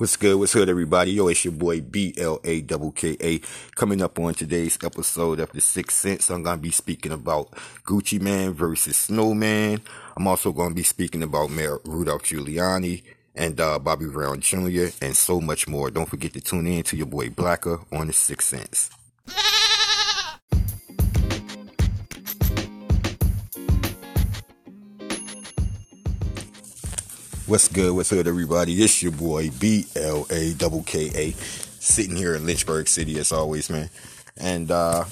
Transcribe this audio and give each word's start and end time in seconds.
What's 0.00 0.16
good? 0.16 0.38
What's 0.38 0.54
good, 0.54 0.70
everybody? 0.70 1.10
Yo, 1.10 1.28
it's 1.28 1.44
your 1.44 1.52
boy 1.52 1.82
B 1.82 2.14
L 2.16 2.40
A 2.42 2.62
W 2.62 2.90
K 2.90 3.18
A. 3.20 3.38
Coming 3.74 4.00
up 4.00 4.18
on 4.18 4.32
today's 4.32 4.78
episode 4.82 5.40
of 5.40 5.52
The 5.52 5.60
Sixth 5.60 5.98
Sense, 5.98 6.30
I'm 6.30 6.42
gonna 6.42 6.56
be 6.56 6.70
speaking 6.70 7.12
about 7.12 7.50
Gucci 7.84 8.18
Mane 8.18 8.54
versus 8.54 8.96
Snowman. 8.96 9.82
I'm 10.16 10.26
also 10.26 10.52
gonna 10.52 10.74
be 10.74 10.84
speaking 10.84 11.22
about 11.22 11.50
Mayor 11.50 11.80
Rudolph 11.84 12.22
Giuliani 12.22 13.02
and 13.34 13.60
uh, 13.60 13.78
Bobby 13.78 14.06
Brown 14.06 14.40
Jr. 14.40 14.86
and 15.02 15.14
so 15.14 15.38
much 15.38 15.68
more. 15.68 15.90
Don't 15.90 16.08
forget 16.08 16.32
to 16.32 16.40
tune 16.40 16.66
in 16.66 16.82
to 16.84 16.96
your 16.96 17.04
boy 17.04 17.28
Blacker 17.28 17.80
on 17.92 18.06
The 18.06 18.14
Sixth 18.14 18.48
Sense. 18.48 18.88
What's 27.50 27.66
good? 27.66 27.92
What's 27.96 28.10
good, 28.10 28.28
everybody? 28.28 28.74
It's 28.74 29.02
your 29.02 29.10
boy 29.10 29.50
B 29.50 29.84
L 29.96 30.24
A 30.30 30.54
double 30.54 30.84
K 30.84 31.10
A, 31.12 31.32
sitting 31.32 32.14
here 32.14 32.36
in 32.36 32.46
Lynchburg 32.46 32.86
City 32.86 33.18
as 33.18 33.32
always, 33.32 33.68
man. 33.68 33.90
And 34.36 34.70
uh, 34.70 35.02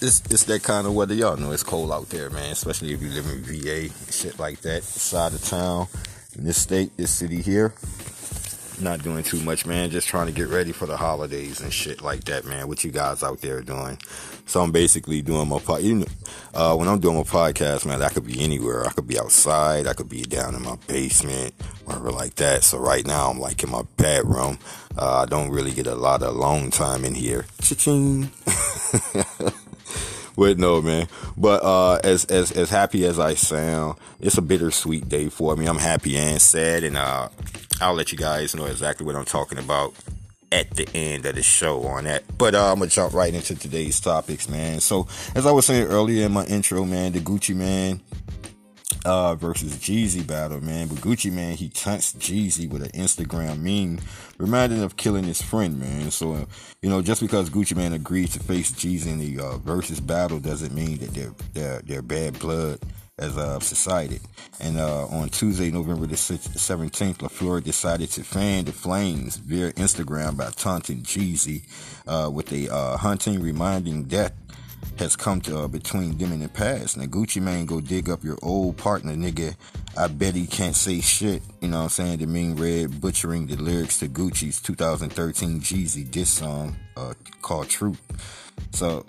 it's 0.00 0.22
it's 0.30 0.44
that 0.44 0.62
kind 0.62 0.86
of 0.86 0.94
weather, 0.94 1.12
y'all 1.12 1.36
know. 1.36 1.52
It's 1.52 1.62
cold 1.62 1.92
out 1.92 2.08
there, 2.08 2.30
man. 2.30 2.50
Especially 2.50 2.94
if 2.94 3.02
you 3.02 3.10
live 3.10 3.26
in 3.26 3.42
VA, 3.42 3.92
shit 4.10 4.38
like 4.38 4.62
that, 4.62 4.84
side 4.84 5.34
of 5.34 5.44
town. 5.44 5.88
In 6.38 6.44
this 6.44 6.62
state, 6.62 6.96
this 6.96 7.10
city 7.10 7.42
here, 7.42 7.74
not 8.80 9.02
doing 9.02 9.22
too 9.22 9.40
much, 9.40 9.66
man. 9.66 9.90
Just 9.90 10.08
trying 10.08 10.26
to 10.26 10.32
get 10.32 10.48
ready 10.48 10.72
for 10.72 10.86
the 10.86 10.96
holidays 10.96 11.60
and 11.60 11.72
shit 11.72 12.02
like 12.02 12.24
that, 12.24 12.44
man. 12.44 12.68
What 12.68 12.84
you 12.84 12.90
guys 12.90 13.22
out 13.22 13.40
there 13.40 13.60
doing? 13.60 13.98
So 14.46 14.60
I'm 14.62 14.72
basically 14.72 15.22
doing 15.22 15.48
my 15.48 15.58
pod. 15.58 15.82
You 15.82 15.94
know, 15.96 16.06
uh, 16.54 16.76
when 16.76 16.88
I'm 16.88 17.00
doing 17.00 17.16
my 17.16 17.22
podcast, 17.22 17.86
man, 17.86 18.02
I 18.02 18.08
could 18.08 18.26
be 18.26 18.42
anywhere. 18.42 18.86
I 18.86 18.90
could 18.90 19.06
be 19.06 19.18
outside. 19.18 19.86
I 19.86 19.94
could 19.94 20.08
be 20.08 20.22
down 20.22 20.54
in 20.54 20.62
my 20.62 20.76
basement, 20.86 21.54
whatever 21.84 22.10
like 22.10 22.34
that. 22.36 22.64
So 22.64 22.78
right 22.78 23.06
now 23.06 23.30
I'm 23.30 23.40
like 23.40 23.62
in 23.62 23.70
my 23.70 23.82
bedroom. 23.96 24.58
Uh, 24.96 25.22
I 25.22 25.26
don't 25.26 25.50
really 25.50 25.72
get 25.72 25.86
a 25.86 25.94
lot 25.94 26.22
of 26.22 26.34
alone 26.34 26.70
time 26.70 27.04
in 27.04 27.14
here. 27.14 27.46
Cha-ching. 27.60 28.30
Wait, 30.36 30.58
no, 30.58 30.82
man. 30.82 31.06
But 31.36 31.62
uh, 31.62 32.00
as 32.02 32.24
as 32.26 32.50
as 32.52 32.70
happy 32.70 33.06
as 33.06 33.18
I 33.18 33.34
sound, 33.34 33.98
it's 34.20 34.38
a 34.38 34.42
bittersweet 34.42 35.08
day 35.08 35.28
for 35.28 35.56
me. 35.56 35.66
I'm 35.66 35.78
happy 35.78 36.16
and 36.16 36.40
sad, 36.40 36.84
and 36.84 36.96
uh, 36.96 37.28
I'll 37.80 37.94
let 37.94 38.10
you 38.10 38.18
guys 38.18 38.54
know 38.54 38.66
exactly 38.66 39.06
what 39.06 39.14
I'm 39.14 39.24
talking 39.24 39.58
about 39.58 39.94
at 40.50 40.70
the 40.70 40.88
end 40.94 41.26
of 41.26 41.34
the 41.34 41.42
show 41.42 41.82
on 41.84 42.04
that. 42.04 42.22
But 42.36 42.54
uh, 42.54 42.72
I'm 42.72 42.78
gonna 42.78 42.90
jump 42.90 43.14
right 43.14 43.32
into 43.32 43.54
today's 43.54 44.00
topics, 44.00 44.48
man. 44.48 44.80
So 44.80 45.06
as 45.34 45.46
I 45.46 45.52
was 45.52 45.66
saying 45.66 45.86
earlier 45.86 46.26
in 46.26 46.32
my 46.32 46.44
intro, 46.46 46.84
man, 46.84 47.12
the 47.12 47.20
Gucci 47.20 47.54
Mane 47.54 48.00
uh, 49.04 49.34
versus 49.34 49.76
Jeezy 49.76 50.26
battle, 50.26 50.60
man. 50.60 50.88
But 50.88 50.98
Gucci 50.98 51.32
Mane, 51.32 51.56
he 51.56 51.68
taunts 51.68 52.12
Jeezy 52.14 52.68
with 52.68 52.82
an 52.82 52.90
Instagram 52.90 53.60
meme, 53.60 54.00
reminding 54.38 54.82
of 54.82 54.96
killing 54.96 55.24
his 55.24 55.42
friend, 55.42 55.78
man. 55.78 56.10
So, 56.10 56.34
uh, 56.34 56.44
you 56.82 56.88
know, 56.88 57.02
just 57.02 57.20
because 57.20 57.50
Gucci 57.50 57.76
Mane 57.76 57.92
agreed 57.92 58.30
to 58.32 58.40
face 58.40 58.72
Jeezy 58.72 59.08
in 59.08 59.18
the 59.18 59.42
uh, 59.42 59.56
versus 59.58 60.00
battle 60.00 60.40
doesn't 60.40 60.74
mean 60.74 60.98
that 60.98 61.14
they're, 61.14 61.34
they're, 61.52 61.82
they're 61.82 62.02
bad 62.02 62.38
blood 62.38 62.80
as 63.18 63.38
of 63.38 63.62
society. 63.62 64.20
And 64.60 64.78
uh, 64.78 65.06
on 65.06 65.28
Tuesday, 65.28 65.70
November 65.70 66.06
the 66.06 66.16
17th, 66.16 67.18
LaFlare 67.18 67.62
decided 67.62 68.10
to 68.10 68.24
fan 68.24 68.64
the 68.64 68.72
flames 68.72 69.36
via 69.36 69.72
Instagram 69.72 70.36
by 70.36 70.50
taunting 70.50 71.02
Jeezy 71.02 71.62
uh, 72.06 72.30
with 72.30 72.52
a 72.52 72.72
uh, 72.72 72.96
hunting 72.96 73.40
reminding 73.40 74.04
death 74.04 74.32
has 74.98 75.16
come 75.16 75.40
to 75.42 75.58
uh, 75.58 75.68
between 75.68 76.16
them 76.18 76.32
in 76.32 76.40
the 76.40 76.48
past. 76.48 76.96
Now 76.96 77.04
Gucci 77.04 77.40
Mane 77.40 77.66
go 77.66 77.80
dig 77.80 78.08
up 78.08 78.24
your 78.24 78.38
old 78.42 78.76
partner, 78.76 79.14
nigga. 79.14 79.56
I 79.96 80.08
bet 80.08 80.34
he 80.34 80.46
can't 80.46 80.76
say 80.76 81.00
shit. 81.00 81.42
You 81.60 81.68
know 81.68 81.78
what 81.78 81.82
I'm 81.84 81.88
saying? 81.90 82.18
The 82.18 82.26
mean 82.26 82.56
red 82.56 83.00
butchering 83.00 83.46
the 83.46 83.56
lyrics 83.56 83.98
to 84.00 84.08
Gucci's 84.08 84.60
2013 84.60 85.60
Jeezy 85.60 86.10
diss 86.10 86.30
song 86.30 86.76
uh, 86.96 87.14
called 87.42 87.68
Truth. 87.68 88.00
So 88.72 89.06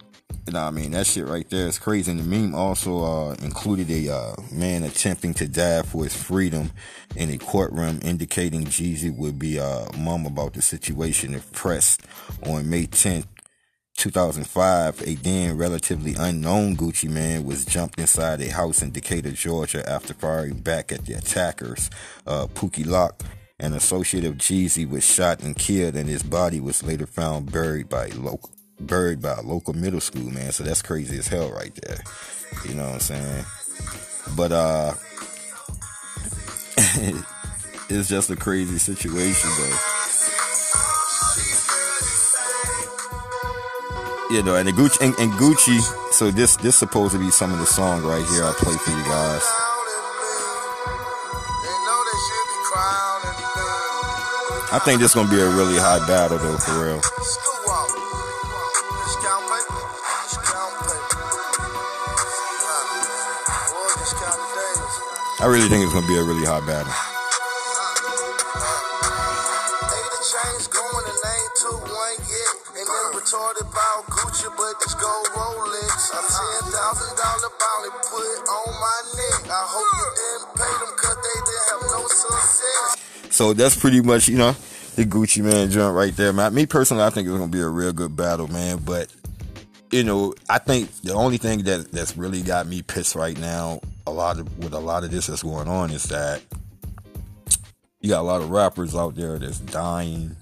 you 0.48 0.54
know 0.54 0.62
what 0.62 0.68
I 0.68 0.72
mean? 0.72 0.92
That 0.92 1.08
shit 1.08 1.26
right 1.26 1.50
there 1.50 1.68
is 1.68 1.80
crazy. 1.80 2.12
And 2.12 2.20
the 2.20 2.24
meme 2.24 2.54
also 2.54 3.04
uh, 3.04 3.34
included 3.36 3.90
a 3.90 4.14
uh, 4.14 4.36
man 4.52 4.84
attempting 4.84 5.34
to 5.36 5.48
die 5.48 5.82
for 5.82 6.04
his 6.04 6.16
freedom 6.16 6.72
in 7.16 7.32
a 7.32 7.38
courtroom, 7.38 8.00
indicating 8.04 8.66
Jeezy 8.66 9.16
would 9.16 9.40
be 9.40 9.60
uh, 9.60 9.86
mum 9.98 10.26
about 10.28 10.54
the 10.54 10.62
situation 10.62 11.34
if 11.34 11.52
pressed. 11.52 12.02
On 12.46 12.70
May 12.70 12.86
10th, 12.86 13.26
2005, 13.98 15.02
a 15.02 15.16
then 15.16 15.58
relatively 15.58 16.16
unknown 16.18 16.76
Gucci 16.76 17.10
Mane 17.10 17.46
was 17.46 17.66
jumped 17.66 18.00
inside 18.00 18.42
a 18.42 18.50
house 18.52 18.82
in 18.82 18.92
Decatur, 18.92 19.32
Georgia 19.32 19.88
after 19.90 20.14
firing 20.14 20.60
back 20.60 20.92
at 20.92 21.06
the 21.06 21.14
attackers. 21.14 21.90
Uh, 22.28 22.48
Pookie 22.48 22.86
Loc, 22.86 23.24
an 23.60 23.74
associate 23.74 24.26
of 24.26 24.36
Jeezy, 24.36 24.88
was 24.88 25.04
shot 25.06 25.42
and 25.42 25.56
killed, 25.56 25.96
and 25.96 26.10
his 26.10 26.24
body 26.24 26.60
was 26.60 26.84
later 26.84 27.06
found 27.06 27.52
buried 27.52 27.90
by 27.90 28.08
local 28.08 28.50
buried 28.80 29.22
by 29.22 29.34
a 29.34 29.42
local 29.42 29.74
middle 29.74 30.02
school, 30.02 30.30
man. 30.30 30.52
So 30.52 30.64
that's 30.64 30.82
crazy 30.82 31.18
as 31.18 31.28
hell 31.28 31.50
right 31.52 31.74
there. 31.76 32.00
You 32.68 32.76
know 32.76 32.86
what 32.86 32.94
I'm 32.96 33.00
saying? 33.00 33.46
But 34.36 34.52
uh 34.52 34.94
it's 37.90 38.10
just 38.10 38.30
a 38.30 38.36
crazy 38.36 38.78
situation 38.78 39.50
though. 39.58 40.05
You 44.28 44.42
know, 44.42 44.56
and 44.56 44.68
the 44.68 44.72
Gucci 44.72 45.02
and, 45.02 45.14
and 45.20 45.32
Gucci, 45.34 45.80
so 46.12 46.32
this 46.32 46.56
this 46.56 46.76
supposed 46.76 47.14
to 47.14 47.20
be 47.20 47.30
some 47.30 47.54
of 47.54 47.60
the 47.60 47.66
song 47.66 48.02
right 48.02 48.26
here 48.26 48.44
I 48.44 48.54
play 48.58 48.76
for 48.76 48.90
you 48.90 49.04
guys. 49.04 49.44
I 54.74 54.80
think 54.84 55.00
this 55.00 55.14
gonna 55.14 55.30
be 55.30 55.40
a 55.40 55.48
really 55.48 55.78
hot 55.78 56.08
battle 56.08 56.40
though, 56.40 56.58
for 56.58 56.74
real. 56.84 57.02
I 65.40 65.46
really 65.48 65.70
think 65.70 65.86
it's 65.86 65.94
gonna 65.94 66.08
be 66.08 66.18
a 66.18 66.24
really 66.24 66.46
hot 66.46 66.66
battle. 66.66 67.05
So 83.36 83.52
that's 83.52 83.76
pretty 83.76 84.00
much, 84.00 84.30
you 84.30 84.38
know, 84.38 84.54
the 84.96 85.04
Gucci 85.04 85.44
Mane 85.44 85.70
joint 85.70 85.94
right 85.94 86.16
there, 86.16 86.32
man. 86.32 86.54
Me 86.54 86.66
personally, 86.66 87.04
I 87.04 87.10
think 87.10 87.28
it's 87.28 87.38
gonna 87.38 87.52
be 87.52 87.60
a 87.60 87.68
real 87.68 87.92
good 87.92 88.16
battle, 88.16 88.48
man. 88.48 88.78
But 88.78 89.10
you 89.92 90.06
know, 90.06 90.36
I 90.50 90.58
think 90.58 90.90
the 91.02 91.12
only 91.16 91.36
thing 91.36 91.64
that 91.64 91.92
that's 91.92 92.16
really 92.16 92.42
got 92.42 92.66
me 92.66 92.82
pissed 92.82 93.14
right 93.14 93.38
now, 93.38 93.82
a 94.08 94.12
lot 94.12 94.40
of 94.40 94.58
with 94.60 94.74
a 94.74 94.80
lot 94.80 95.04
of 95.04 95.12
this 95.12 95.28
that's 95.28 95.44
going 95.44 95.68
on, 95.68 95.92
is 95.92 96.04
that 96.04 96.44
you 98.00 98.10
got 98.10 98.22
a 98.22 98.24
lot 98.24 98.42
of 98.42 98.52
rappers 98.52 98.96
out 98.96 99.16
there 99.16 99.38
that's 99.38 99.60
dying. 99.60 100.38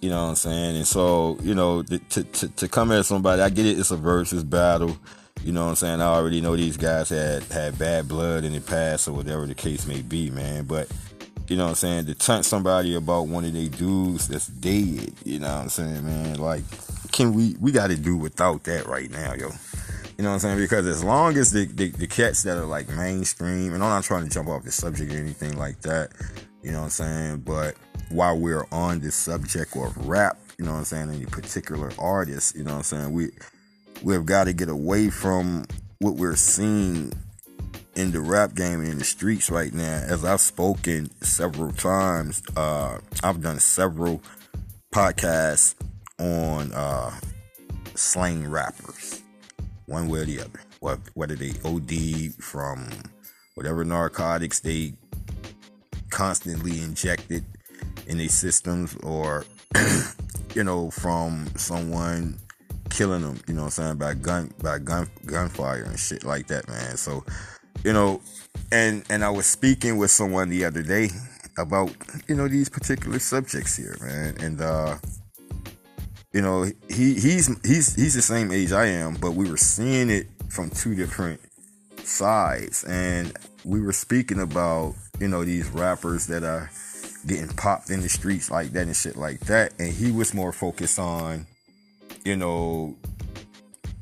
You 0.00 0.10
know 0.10 0.22
what 0.22 0.28
I'm 0.30 0.36
saying? 0.36 0.76
And 0.76 0.86
so, 0.86 1.38
you 1.42 1.56
know, 1.56 1.82
to 1.82 1.98
to 1.98 2.48
to 2.48 2.68
come 2.68 2.92
at 2.92 3.04
somebody, 3.04 3.42
I 3.42 3.48
get 3.48 3.66
it. 3.66 3.80
It's 3.80 3.90
a 3.90 3.96
versus 3.96 4.44
battle. 4.44 4.96
You 5.42 5.50
know 5.50 5.64
what 5.64 5.70
I'm 5.70 5.76
saying? 5.76 6.00
I 6.00 6.06
already 6.06 6.40
know 6.40 6.54
these 6.54 6.76
guys 6.76 7.08
had 7.08 7.42
had 7.44 7.80
bad 7.80 8.06
blood 8.06 8.44
in 8.44 8.52
the 8.52 8.60
past 8.60 9.08
or 9.08 9.12
whatever 9.12 9.44
the 9.44 9.56
case 9.56 9.88
may 9.88 10.02
be, 10.02 10.30
man. 10.30 10.66
But 10.66 10.88
you 11.52 11.58
know 11.58 11.64
what 11.64 11.70
I'm 11.70 11.74
saying? 11.76 12.06
To 12.06 12.14
taunt 12.14 12.46
somebody 12.46 12.94
about 12.94 13.28
one 13.28 13.44
of 13.44 13.52
their 13.52 13.68
dudes 13.68 14.26
that's 14.26 14.46
dead. 14.46 15.12
You 15.22 15.38
know 15.38 15.48
what 15.54 15.62
I'm 15.62 15.68
saying, 15.68 16.02
man? 16.02 16.38
Like 16.38 16.64
can 17.12 17.34
we 17.34 17.56
we 17.60 17.72
got 17.72 17.88
to 17.88 17.96
do 17.96 18.16
without 18.16 18.64
that 18.64 18.86
right 18.86 19.10
now, 19.10 19.34
yo. 19.34 19.50
You 20.16 20.24
know 20.24 20.30
what 20.30 20.34
I'm 20.34 20.38
saying? 20.40 20.58
Because 20.58 20.86
as 20.86 21.04
long 21.04 21.36
as 21.36 21.52
the, 21.52 21.66
the, 21.66 21.90
the 21.90 22.06
cats 22.06 22.42
that 22.44 22.56
are 22.56 22.64
like 22.64 22.88
mainstream, 22.88 23.74
and 23.74 23.82
I'm 23.82 23.90
not 23.90 24.04
trying 24.04 24.24
to 24.24 24.30
jump 24.30 24.48
off 24.48 24.64
the 24.64 24.72
subject 24.72 25.12
or 25.12 25.16
anything 25.18 25.58
like 25.58 25.82
that, 25.82 26.12
you 26.62 26.72
know 26.72 26.78
what 26.78 26.84
I'm 26.84 26.90
saying? 26.90 27.38
But 27.40 27.74
while 28.08 28.38
we're 28.38 28.66
on 28.72 29.00
this 29.00 29.14
subject 29.14 29.76
of 29.76 29.94
rap, 30.06 30.38
you 30.58 30.64
know 30.64 30.72
what 30.72 30.78
I'm 30.78 30.84
saying, 30.84 31.10
any 31.10 31.26
particular 31.26 31.90
artist, 31.98 32.56
you 32.56 32.64
know 32.64 32.72
what 32.72 32.78
I'm 32.78 32.82
saying, 32.84 33.12
we 33.12 33.30
we've 34.02 34.24
got 34.24 34.44
to 34.44 34.54
get 34.54 34.70
away 34.70 35.10
from 35.10 35.66
what 35.98 36.14
we're 36.14 36.36
seeing 36.36 37.12
in 37.94 38.12
the 38.12 38.20
rap 38.20 38.54
game 38.54 38.80
and 38.80 38.88
in 38.88 38.98
the 38.98 39.04
streets 39.04 39.50
right 39.50 39.72
now. 39.72 40.02
As 40.06 40.24
I've 40.24 40.40
spoken 40.40 41.10
several 41.22 41.72
times, 41.72 42.42
uh, 42.56 42.98
I've 43.22 43.42
done 43.42 43.58
several 43.58 44.22
podcasts 44.94 45.74
on 46.18 46.72
uh, 46.72 47.10
slang 47.94 48.48
rappers, 48.48 49.22
one 49.86 50.08
way 50.08 50.20
or 50.20 50.24
the 50.24 50.40
other. 50.40 50.60
Whether 51.14 51.36
they 51.36 51.52
OD 51.64 52.34
from 52.42 52.88
whatever 53.54 53.84
narcotics 53.84 54.60
they 54.60 54.94
constantly 56.10 56.82
injected 56.82 57.44
in 58.06 58.18
their 58.18 58.28
systems, 58.28 58.96
or 58.96 59.44
you 60.54 60.64
know, 60.64 60.90
from 60.90 61.46
someone 61.56 62.38
killing 62.90 63.22
them, 63.22 63.40
you 63.46 63.54
know 63.54 63.62
what 63.62 63.78
I'm 63.78 63.84
saying, 63.84 63.96
by 63.96 64.14
gun 64.14 64.52
by 64.62 64.78
gun 64.78 65.08
gunfire 65.24 65.84
and 65.84 65.98
shit 65.98 66.24
like 66.24 66.48
that, 66.48 66.68
man. 66.68 66.96
So, 66.96 67.24
you 67.84 67.92
know, 67.92 68.20
and 68.70 69.04
and 69.10 69.24
I 69.24 69.30
was 69.30 69.46
speaking 69.46 69.96
with 69.98 70.10
someone 70.10 70.48
the 70.48 70.64
other 70.64 70.82
day, 70.82 71.10
about 71.58 71.90
you 72.28 72.34
know 72.34 72.48
these 72.48 72.68
particular 72.68 73.18
subjects 73.18 73.76
here, 73.76 73.96
man. 74.00 74.36
And 74.40 74.60
uh, 74.60 74.96
you 76.32 76.40
know, 76.40 76.64
he 76.88 77.14
he's 77.14 77.50
he's 77.64 77.94
he's 77.94 78.14
the 78.14 78.22
same 78.22 78.50
age 78.50 78.72
I 78.72 78.86
am, 78.86 79.14
but 79.14 79.32
we 79.32 79.48
were 79.50 79.56
seeing 79.56 80.10
it 80.10 80.28
from 80.48 80.70
two 80.70 80.94
different 80.94 81.40
sides, 82.04 82.84
and 82.84 83.36
we 83.64 83.80
were 83.80 83.92
speaking 83.92 84.40
about 84.40 84.94
you 85.20 85.28
know 85.28 85.44
these 85.44 85.68
rappers 85.70 86.26
that 86.26 86.42
are 86.42 86.70
getting 87.26 87.48
popped 87.48 87.90
in 87.90 88.00
the 88.00 88.08
streets 88.08 88.50
like 88.50 88.72
that 88.72 88.86
and 88.86 88.96
shit 88.96 89.16
like 89.16 89.40
that, 89.40 89.72
and 89.78 89.92
he 89.92 90.10
was 90.10 90.34
more 90.34 90.52
focused 90.52 90.98
on 90.98 91.46
you 92.24 92.36
know 92.36 92.96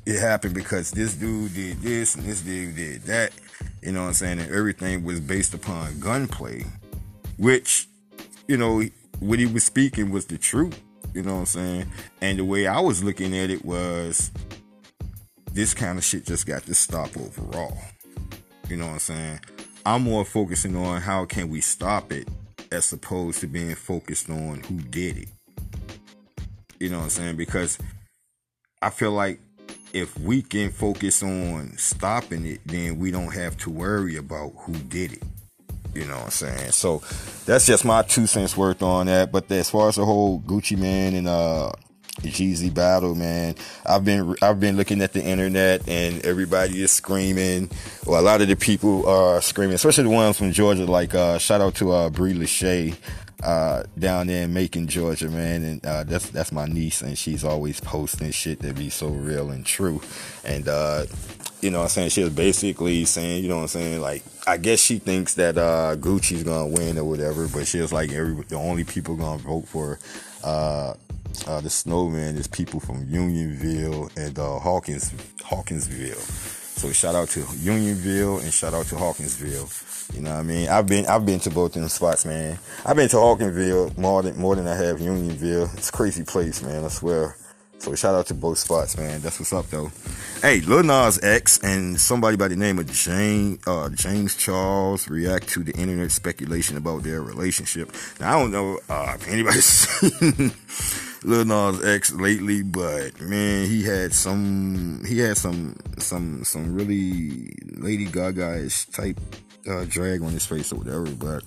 it 0.06 0.19
happened 0.19 0.55
because 0.55 0.91
this 0.91 1.15
dude 1.15 1.55
did 1.55 1.81
this 1.82 2.15
and 2.15 2.25
this 2.25 2.41
dude 2.41 2.77
did 2.77 3.03
that. 3.03 3.32
You 3.82 3.93
know 3.93 4.03
what 4.03 4.09
I'm 4.09 4.15
saying? 4.15 4.38
And 4.41 4.53
everything 4.53 5.05
was 5.05 5.21
based 5.21 5.55
upon 5.55 6.00
gunplay, 6.00 6.65
which, 7.38 7.88
you 8.47 8.56
know, 8.56 8.82
what 9.21 9.38
he 9.38 9.47
was 9.47 9.65
speaking 9.65 10.11
was 10.11 10.27
the 10.27 10.38
truth. 10.38 10.81
You 11.15 11.23
know 11.23 11.35
what 11.35 11.41
I'm 11.41 11.47
saying? 11.47 11.93
And 12.21 12.38
the 12.38 12.44
way 12.44 12.67
I 12.67 12.81
was 12.81 13.03
looking 13.03 13.37
at 13.37 13.50
it 13.50 13.65
was 13.65 14.31
this 15.53 15.75
kind 15.75 15.99
of 15.99 16.05
shit 16.05 16.27
just 16.27 16.47
got 16.47 16.62
to 16.65 16.75
stop 16.75 17.17
overall. 17.17 17.77
You 18.69 18.77
know 18.77 18.87
what 18.87 18.93
I'm 18.93 18.99
saying? 19.00 19.41
I'm 19.85 20.03
more 20.03 20.25
focusing 20.25 20.77
on 20.77 21.00
how 21.00 21.25
can 21.25 21.49
we 21.49 21.61
stop 21.61 22.12
it 22.12 22.29
as 22.71 22.93
opposed 22.93 23.41
to 23.41 23.47
being 23.47 23.75
focused 23.75 24.31
on 24.31 24.62
who 24.69 24.77
did 24.77 25.19
it. 25.19 25.29
You 26.79 26.91
know 26.91 26.99
what 26.99 27.05
I'm 27.05 27.11
saying? 27.11 27.37
Because 27.37 27.79
I 28.81 28.91
feel 28.91 29.12
like 29.12 29.41
if 29.93 30.19
we 30.19 30.43
can 30.43 30.71
focus 30.71 31.23
on 31.23 31.77
stopping 31.77 32.47
it, 32.47 32.61
then 32.65 32.99
we 32.99 33.11
don't 33.11 33.35
have 33.35 33.57
to 33.59 33.71
worry 33.71 34.17
about 34.17 34.53
who 34.59 34.73
did 34.73 35.15
it. 35.15 35.23
You 35.95 36.07
know 36.07 36.17
what 36.17 36.25
I'm 36.25 36.31
saying? 36.31 36.73
So 36.73 37.03
that's 37.47 37.67
just 37.67 37.85
my 37.85 38.03
two 38.03 38.27
cents 38.27 38.57
worth 38.57 38.83
on 38.83 39.07
that. 39.07 39.33
But 39.33 39.51
as 39.51 39.71
far 39.71 39.89
as 39.89 39.97
the 39.97 40.05
whole 40.05 40.41
Gucci 40.41 40.79
Mane 40.79 41.15
and 41.17 41.29
uh 41.29 41.73
Jeezy 42.21 42.73
battle, 42.73 43.15
man, 43.15 43.55
I've 43.87 44.05
been 44.05 44.37
I've 44.43 44.61
been 44.61 44.77
looking 44.77 45.01
at 45.03 45.13
the 45.13 45.23
internet 45.23 45.89
and 45.89 46.25
everybody 46.25 46.83
is 46.83 46.93
screaming. 46.93 47.71
Well, 48.07 48.21
a 48.21 48.23
lot 48.23 48.41
of 48.41 48.49
the 48.49 48.57
people 48.57 49.09
are 49.09 49.41
screaming, 49.41 49.75
especially 49.75 50.05
the 50.05 50.11
ones 50.11 50.39
from 50.39 50.53
Georgia. 50.53 50.85
Like 50.85 51.15
uh, 51.15 51.39
shout 51.39 51.61
out 51.61 51.75
to 51.77 51.93
uh, 51.93 52.11
Brie 52.11 52.35
Lachey 52.35 52.97
uh, 53.43 53.85
down 53.99 54.27
there 54.27 54.45
in 54.45 54.53
Macon, 54.53 54.87
Georgia, 54.87 55.29
man. 55.29 55.65
And 55.65 55.87
uh, 55.87 56.05
that's 56.05 56.31
that's 56.31 56.53
my 56.53 56.67
niece, 56.67 57.03
and 57.03 57.17
she's 57.17 57.45
always 57.45 57.81
posting 57.81 58.31
shit 58.31 58.61
that 58.61 58.77
be 58.77 58.91
so 58.91 59.09
real 59.09 59.51
and 59.51 59.65
true. 59.65 60.01
And 60.45 60.69
uh, 60.69 61.07
you 61.61 61.71
know 61.71 61.83
I'm 61.83 61.89
saying? 61.89 62.11
She 62.11 62.23
was 62.23 62.33
basically 62.33 63.05
saying, 63.05 63.43
you 63.43 63.49
know 63.49 63.57
what 63.57 63.63
I'm 63.63 63.69
saying? 63.69 64.01
Like, 64.01 64.23
I 64.47 64.57
guess 64.57 64.81
she 64.81 64.99
thinks 64.99 65.35
that 65.35 65.59
uh, 65.59 65.97
Gucci's 65.97 66.43
gonna 66.43 66.67
win 66.67 66.99
or 66.99 67.05
whatever, 67.05 67.49
but 67.49 67.67
she 67.67 67.81
was 67.81 67.93
like, 67.93 68.13
every 68.13 68.35
the 68.45 68.57
only 68.57 68.85
people 68.85 69.17
gonna 69.17 69.39
vote 69.39 69.69
for 69.69 69.99
uh, 70.43 70.95
uh, 71.47 71.61
the 71.61 71.71
snowman 71.71 72.37
is 72.37 72.47
people 72.47 72.81
from 72.81 73.07
Unionville 73.09 74.11
and 74.17 74.39
uh, 74.39 74.59
Hawkins 74.59 75.13
Hawkinsville. 75.45 76.21
So 76.81 76.93
shout 76.93 77.15
out 77.15 77.29
to 77.31 77.45
Unionville 77.59 78.39
and 78.39 78.53
shout 78.53 78.73
out 78.73 78.87
to 78.87 78.97
Hawkinsville. 78.97 79.67
You 80.15 80.23
know 80.23 80.31
what 80.31 80.41
I 80.41 80.43
mean? 80.43 80.69
I've 80.69 80.87
been 80.87 81.07
I've 81.07 81.25
been 81.25 81.41
to 81.41 81.51
both 81.51 81.73
them 81.73 81.89
spots, 81.89 82.25
man. 82.25 82.59
I've 82.85 82.97
been 82.97 83.09
to 83.11 83.17
Hawkinsville 83.17 83.93
more 83.97 84.23
than 84.23 84.39
more 84.39 84.57
than 84.57 84.67
I 84.67 84.75
have 84.75 85.01
Unionville. 85.01 85.71
It's 85.75 85.91
crazy 85.91 86.25
place, 86.25 86.62
man. 86.62 86.85
I 86.85 86.89
swear. 86.89 87.37
So 87.79 87.95
shout 87.95 88.15
out 88.15 88.27
to 88.27 88.35
both 88.35 88.59
spots, 88.59 88.99
man. 88.99 89.23
That's 89.23 89.39
what's 89.39 89.55
up 89.55 89.67
though. 89.71 89.91
Hey, 90.43 90.61
Lil 90.61 90.83
Nas 90.83 91.19
X 91.23 91.61
and 91.62 91.99
somebody 91.99 92.37
by 92.37 92.49
the 92.49 92.57
name 92.57 92.79
of 92.79 92.93
James 92.93 93.59
uh, 93.67 93.89
James 93.89 94.37
Charles 94.37 95.09
react 95.09 95.49
to 95.51 95.62
the 95.62 95.73
internet 95.73 96.11
speculation 96.11 96.77
about 96.77 97.05
their 97.05 97.23
relationship. 97.23 97.95
Now 98.21 98.37
I 98.37 98.43
don't 98.43 98.51
know 98.51 98.81
uh, 98.91 99.13
if 99.15 99.29
anybody's 99.29 99.65
seen 99.65 100.53
Lil 101.25 101.47
Nas 101.47 101.83
X 101.83 102.13
lately, 102.13 102.63
but 102.63 103.19
man, 103.21 103.67
he 103.67 103.83
had 103.83 104.13
some 104.13 105.03
he 105.06 105.19
had 105.19 105.39
some 105.39 105.77
some 105.99 106.45
some 106.45 106.75
really 106.75 107.55
Lady 107.77 108.05
Gaga-ish 108.05 108.87
type 108.87 109.19
uh, 109.69 109.85
drag 109.89 110.23
on 110.23 110.33
his 110.33 110.47
face 110.47 110.73
or 110.73 110.77
whatever. 110.77 111.07
But 111.11 111.45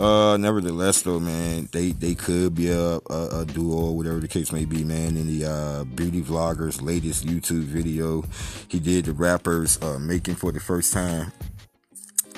uh, 0.00 0.36
nevertheless, 0.36 1.02
though, 1.02 1.20
man, 1.20 1.68
they 1.72 1.90
they 1.90 2.14
could 2.14 2.54
be 2.54 2.70
a, 2.70 2.98
a, 3.10 3.40
a 3.40 3.44
duo 3.46 3.90
whatever 3.92 4.20
the 4.20 4.28
case 4.28 4.52
may 4.52 4.64
be, 4.64 4.84
man. 4.84 5.16
In 5.16 5.26
the 5.26 5.50
uh, 5.50 5.84
beauty 5.84 6.22
vlogger's 6.22 6.80
latest 6.80 7.26
YouTube 7.26 7.64
video, 7.64 8.24
he 8.68 8.80
did 8.80 9.06
the 9.06 9.12
rappers 9.12 9.80
uh, 9.82 9.98
making 9.98 10.36
for 10.36 10.52
the 10.52 10.60
first 10.60 10.92
time 10.92 11.32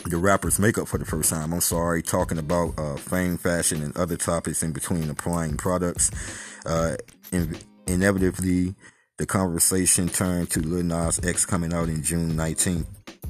the 0.05 0.17
rapper's 0.17 0.59
makeup 0.59 0.87
for 0.87 0.99
the 0.99 1.05
first 1.05 1.31
time. 1.31 1.53
I'm 1.53 1.61
sorry, 1.61 2.03
talking 2.03 2.39
about 2.39 2.79
uh, 2.79 2.97
fame, 2.97 3.39
fashion, 3.39 3.83
and 3.83 3.97
other 3.97 4.17
topics 4.17 4.63
in 4.63 4.73
between 4.73 5.11
applying 5.11 5.57
products. 5.57 6.11
Uh, 6.65 6.97
in- 7.33 7.57
inevitably, 7.87 8.75
the 9.17 9.27
conversation 9.27 10.09
turned 10.09 10.51
to 10.51 10.61
Lil 10.61 10.85
Nas 10.85 11.21
X 11.25 11.45
coming 11.47 11.73
out 11.73 11.89
in 11.89 12.03
June 12.03 12.33
19th 12.33 12.87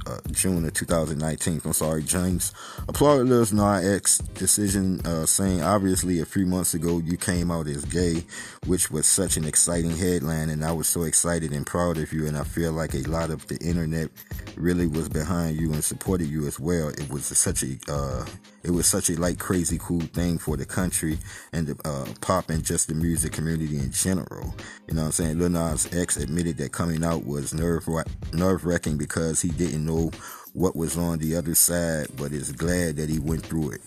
uh, 0.06 0.18
June 0.30 0.64
of 0.64 0.74
2019. 0.74 1.60
I'm 1.64 1.72
sorry, 1.72 2.02
James 2.02 2.52
applauded 2.88 3.28
Lil 3.28 3.46
Nas 3.52 3.84
X 3.84 4.18
decision, 4.18 5.04
uh, 5.04 5.26
saying 5.26 5.62
obviously 5.62 6.20
a 6.20 6.24
few 6.24 6.46
months 6.46 6.74
ago 6.74 6.98
you 6.98 7.16
came 7.16 7.50
out 7.50 7.66
as 7.66 7.84
gay, 7.84 8.24
which 8.66 8.90
was 8.90 9.06
such 9.06 9.36
an 9.36 9.44
exciting 9.44 9.96
headline, 9.96 10.50
and 10.50 10.64
I 10.64 10.72
was 10.72 10.88
so 10.88 11.02
excited 11.02 11.52
and 11.52 11.66
proud 11.66 11.98
of 11.98 12.12
you, 12.12 12.26
and 12.26 12.36
I 12.36 12.44
feel 12.44 12.72
like 12.72 12.94
a 12.94 13.02
lot 13.02 13.30
of 13.30 13.46
the 13.48 13.56
internet 13.58 14.10
really 14.56 14.86
was 14.86 15.08
behind 15.08 15.60
you 15.60 15.72
and 15.72 15.82
supported 15.82 16.28
you 16.28 16.46
as 16.46 16.58
well. 16.58 16.88
It 16.88 17.10
was 17.10 17.26
such 17.26 17.62
a 17.62 17.76
uh, 17.88 18.24
it 18.66 18.72
was 18.72 18.86
such 18.86 19.08
a 19.10 19.20
like 19.20 19.38
crazy 19.38 19.78
cool 19.80 20.00
thing 20.00 20.38
for 20.38 20.56
the 20.56 20.64
country 20.64 21.18
and 21.52 21.68
the 21.68 21.88
uh, 21.88 22.06
pop 22.20 22.50
and 22.50 22.64
just 22.64 22.88
the 22.88 22.94
music 22.94 23.32
community 23.32 23.78
in 23.78 23.92
general. 23.92 24.54
You 24.88 24.94
know 24.94 25.02
what 25.02 25.06
I'm 25.06 25.12
saying? 25.12 25.38
Lil 25.38 25.50
Nas 25.50 25.88
X 25.94 26.16
admitted 26.16 26.56
that 26.58 26.72
coming 26.72 27.04
out 27.04 27.24
was 27.24 27.54
nerve 27.54 27.88
nerve 28.32 28.64
wracking 28.64 28.96
because 28.96 29.40
he 29.40 29.50
didn't 29.50 29.86
know 29.86 30.10
what 30.52 30.74
was 30.74 30.96
on 30.96 31.18
the 31.18 31.36
other 31.36 31.54
side, 31.54 32.08
but 32.16 32.32
is 32.32 32.50
glad 32.50 32.96
that 32.96 33.08
he 33.08 33.18
went 33.20 33.44
through 33.44 33.72
it. 33.72 33.82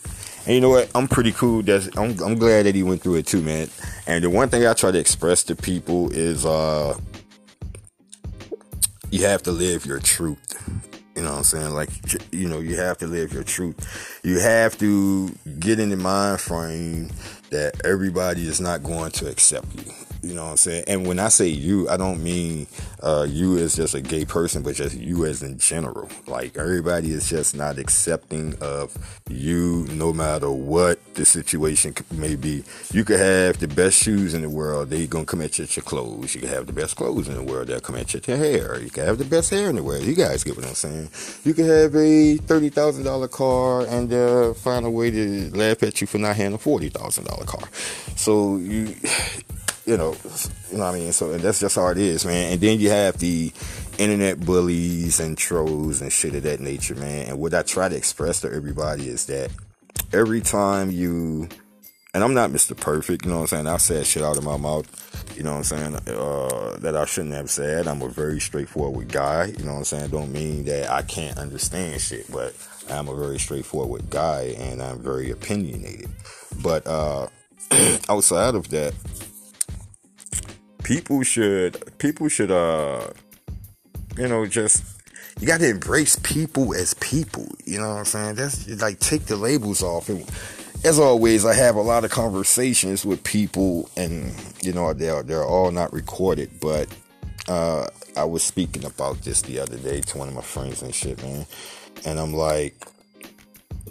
And 0.45 0.55
you 0.55 0.61
know 0.61 0.69
what? 0.69 0.89
I'm 0.95 1.07
pretty 1.07 1.33
cool. 1.33 1.61
That's 1.61 1.87
I'm, 1.97 2.17
I'm 2.21 2.35
glad 2.35 2.65
that 2.65 2.75
he 2.75 2.83
went 2.83 3.01
through 3.01 3.15
it 3.15 3.27
too, 3.27 3.41
man. 3.41 3.69
And 4.07 4.23
the 4.23 4.29
one 4.29 4.47
thing 4.47 4.65
I 4.65 4.73
try 4.73 4.91
to 4.91 4.99
express 4.99 5.43
to 5.45 5.55
people 5.55 6.09
is 6.11 6.45
uh 6.45 6.97
you 9.11 9.25
have 9.25 9.43
to 9.43 9.51
live 9.51 9.85
your 9.85 9.99
truth. 9.99 10.98
You 11.19 11.25
know 11.25 11.31
what 11.31 11.37
I'm 11.39 11.43
saying? 11.43 11.73
Like, 11.73 11.89
you 12.31 12.47
know, 12.47 12.59
you 12.59 12.77
have 12.77 12.97
to 12.99 13.07
live 13.07 13.33
your 13.33 13.43
truth. 13.43 14.21
You 14.23 14.39
have 14.39 14.77
to 14.77 15.27
get 15.59 15.77
in 15.77 15.89
the 15.89 15.97
mind 15.97 16.39
frame 16.39 17.09
that 17.49 17.85
everybody 17.85 18.47
is 18.47 18.61
not 18.61 18.83
going 18.83 19.11
to 19.11 19.27
accept 19.27 19.67
you. 19.75 19.91
You 20.21 20.33
know 20.33 20.43
what 20.45 20.51
I'm 20.51 20.57
saying? 20.57 20.83
And 20.87 21.07
when 21.07 21.17
I 21.17 21.29
say 21.29 21.47
you, 21.47 21.87
I 21.87 21.95
don't 21.95 22.21
mean 22.21 22.67
uh, 23.01 23.25
you 23.29 23.57
as 23.57 23.75
just 23.75 23.95
a 23.95 24.01
gay 24.01 24.25
person, 24.25 24.61
but 24.63 24.75
just 24.75 24.97
you 24.97 25.25
as 25.25 25.41
in 25.41 25.57
general. 25.59 26.09
Like 26.27 26.57
everybody 26.57 27.11
is 27.11 27.29
just 27.29 27.55
not 27.55 27.77
accepting 27.77 28.55
of 28.59 28.97
you, 29.29 29.87
no 29.91 30.11
matter 30.11 30.51
what 30.51 30.99
the 31.15 31.23
situation 31.23 31.95
may 32.11 32.35
be. 32.35 32.63
You 32.91 33.05
could 33.05 33.19
have 33.19 33.59
the 33.59 33.67
best 33.69 34.03
shoes 34.03 34.33
in 34.33 34.41
the 34.41 34.49
world, 34.49 34.89
they 34.89 35.07
gonna 35.07 35.25
come 35.25 35.41
at 35.41 35.57
you 35.57 35.63
at 35.63 35.75
your 35.77 35.83
clothes. 35.83 36.35
You 36.35 36.41
could 36.41 36.49
have 36.49 36.67
the 36.67 36.73
best 36.73 36.97
clothes 36.97 37.29
in 37.29 37.35
the 37.35 37.43
world, 37.43 37.67
they'll 37.67 37.79
come 37.79 37.95
at 37.95 38.13
you 38.13 38.17
at 38.17 38.27
your 38.27 38.37
hair. 38.37 38.79
You 38.81 38.89
could 38.89 39.05
have 39.05 39.19
the 39.19 39.25
best 39.25 39.49
hair 39.51 39.69
in 39.69 39.77
the 39.77 39.83
world. 39.83 40.03
You 40.03 40.15
guys 40.15 40.43
get 40.43 40.57
what 40.57 40.65
I'm 40.65 40.73
saying? 40.73 41.09
You 41.45 41.53
could 41.53 41.65
have 41.65 41.95
a 41.95 42.37
thirty 42.37 42.69
thousand 42.69 43.05
dollar 43.05 43.29
car 43.29 43.85
and 43.85 44.11
uh, 44.11 44.53
find 44.53 44.85
a 44.85 44.89
way 44.89 45.11
to 45.11 45.49
laugh 45.55 45.81
at 45.83 46.01
you 46.01 46.07
for 46.07 46.17
not 46.17 46.35
having 46.35 46.55
a 46.55 46.57
forty 46.57 46.89
thousand 46.89 47.25
dollar 47.25 47.45
car. 47.45 47.69
So 48.15 48.57
you 48.57 48.95
you 49.85 49.97
know, 49.97 50.15
you 50.71 50.77
know 50.77 50.85
what 50.85 50.95
I 50.95 50.99
mean? 50.99 51.11
So 51.11 51.31
and 51.31 51.41
that's 51.41 51.59
just 51.59 51.75
how 51.75 51.87
it 51.87 51.97
is, 51.97 52.25
man. 52.25 52.53
And 52.53 52.61
then 52.61 52.79
you 52.79 52.89
have 52.89 53.17
the 53.17 53.51
internet 53.97 54.39
bullies 54.39 55.19
and 55.19 55.37
trolls 55.37 56.01
and 56.01 56.11
shit 56.11 56.35
of 56.35 56.43
that 56.43 56.59
nature, 56.59 56.95
man. 56.95 57.29
And 57.29 57.39
what 57.39 57.53
I 57.53 57.63
try 57.63 57.89
to 57.89 57.95
express 57.95 58.41
to 58.41 58.51
everybody 58.51 59.09
is 59.09 59.25
that 59.25 59.51
every 60.13 60.41
time 60.41 60.89
you, 60.89 61.49
and 62.13 62.23
I'm 62.23 62.33
not 62.33 62.49
Mr. 62.49 62.75
Perfect, 62.75 63.25
you 63.25 63.31
know 63.31 63.41
what 63.41 63.53
I'm 63.53 63.65
saying? 63.65 63.67
I 63.67 63.77
said 63.77 64.05
shit 64.05 64.23
out 64.23 64.37
of 64.37 64.43
my 64.43 64.57
mouth, 64.57 64.87
you 65.35 65.43
know 65.43 65.51
what 65.51 65.57
I'm 65.57 65.63
saying, 65.63 65.95
uh, 65.95 66.77
that 66.79 66.95
I 66.95 67.05
shouldn't 67.05 67.33
have 67.33 67.49
said. 67.49 67.87
I'm 67.87 68.01
a 68.01 68.07
very 68.07 68.39
straightforward 68.39 69.09
guy, 69.09 69.45
you 69.57 69.63
know 69.65 69.73
what 69.73 69.79
I'm 69.79 69.83
saying? 69.85 70.09
Don't 70.11 70.31
mean 70.31 70.65
that 70.65 70.89
I 70.89 71.01
can't 71.01 71.37
understand 71.37 71.99
shit, 71.99 72.31
but 72.31 72.55
I'm 72.89 73.09
a 73.09 73.15
very 73.15 73.37
straightforward 73.37 74.09
guy 74.09 74.55
and 74.57 74.81
I'm 74.81 74.99
very 74.99 75.29
opinionated. 75.29 76.09
But, 76.63 76.87
uh, 76.87 77.27
outside 78.09 78.55
of 78.55 78.69
that, 78.69 78.93
people 80.89 81.21
should 81.21 81.77
people 81.99 82.27
should 82.27 82.49
uh 82.49 83.07
you 84.17 84.27
know 84.27 84.43
just 84.47 84.83
you 85.39 85.45
got 85.45 85.59
to 85.59 85.69
embrace 85.69 86.15
people 86.23 86.73
as 86.73 86.95
people 86.95 87.47
you 87.63 87.77
know 87.77 87.89
what 87.89 87.99
i'm 87.99 88.05
saying? 88.05 88.35
That's 88.35 88.67
like 88.81 88.99
take 88.99 89.27
the 89.27 89.35
labels 89.35 89.83
off. 89.83 90.09
And 90.09 90.27
as 90.83 90.97
always 90.97 91.45
i 91.45 91.53
have 91.53 91.75
a 91.75 91.81
lot 91.81 92.05
of 92.05 92.09
conversations 92.09 93.05
with 93.05 93.23
people 93.23 93.87
and 93.97 94.33
you 94.63 94.73
know 94.73 94.91
they're 94.93 95.21
they're 95.21 95.45
all 95.45 95.69
not 95.69 95.93
recorded 95.93 96.49
but 96.59 96.87
uh 97.47 97.85
i 98.17 98.23
was 98.23 98.41
speaking 98.41 98.83
about 98.83 99.21
this 99.21 99.43
the 99.43 99.59
other 99.59 99.77
day 99.77 100.01
to 100.01 100.17
one 100.17 100.27
of 100.27 100.33
my 100.33 100.41
friends 100.41 100.81
and 100.81 100.95
shit 100.95 101.21
man. 101.21 101.45
And 102.03 102.19
i'm 102.19 102.33
like 102.33 102.73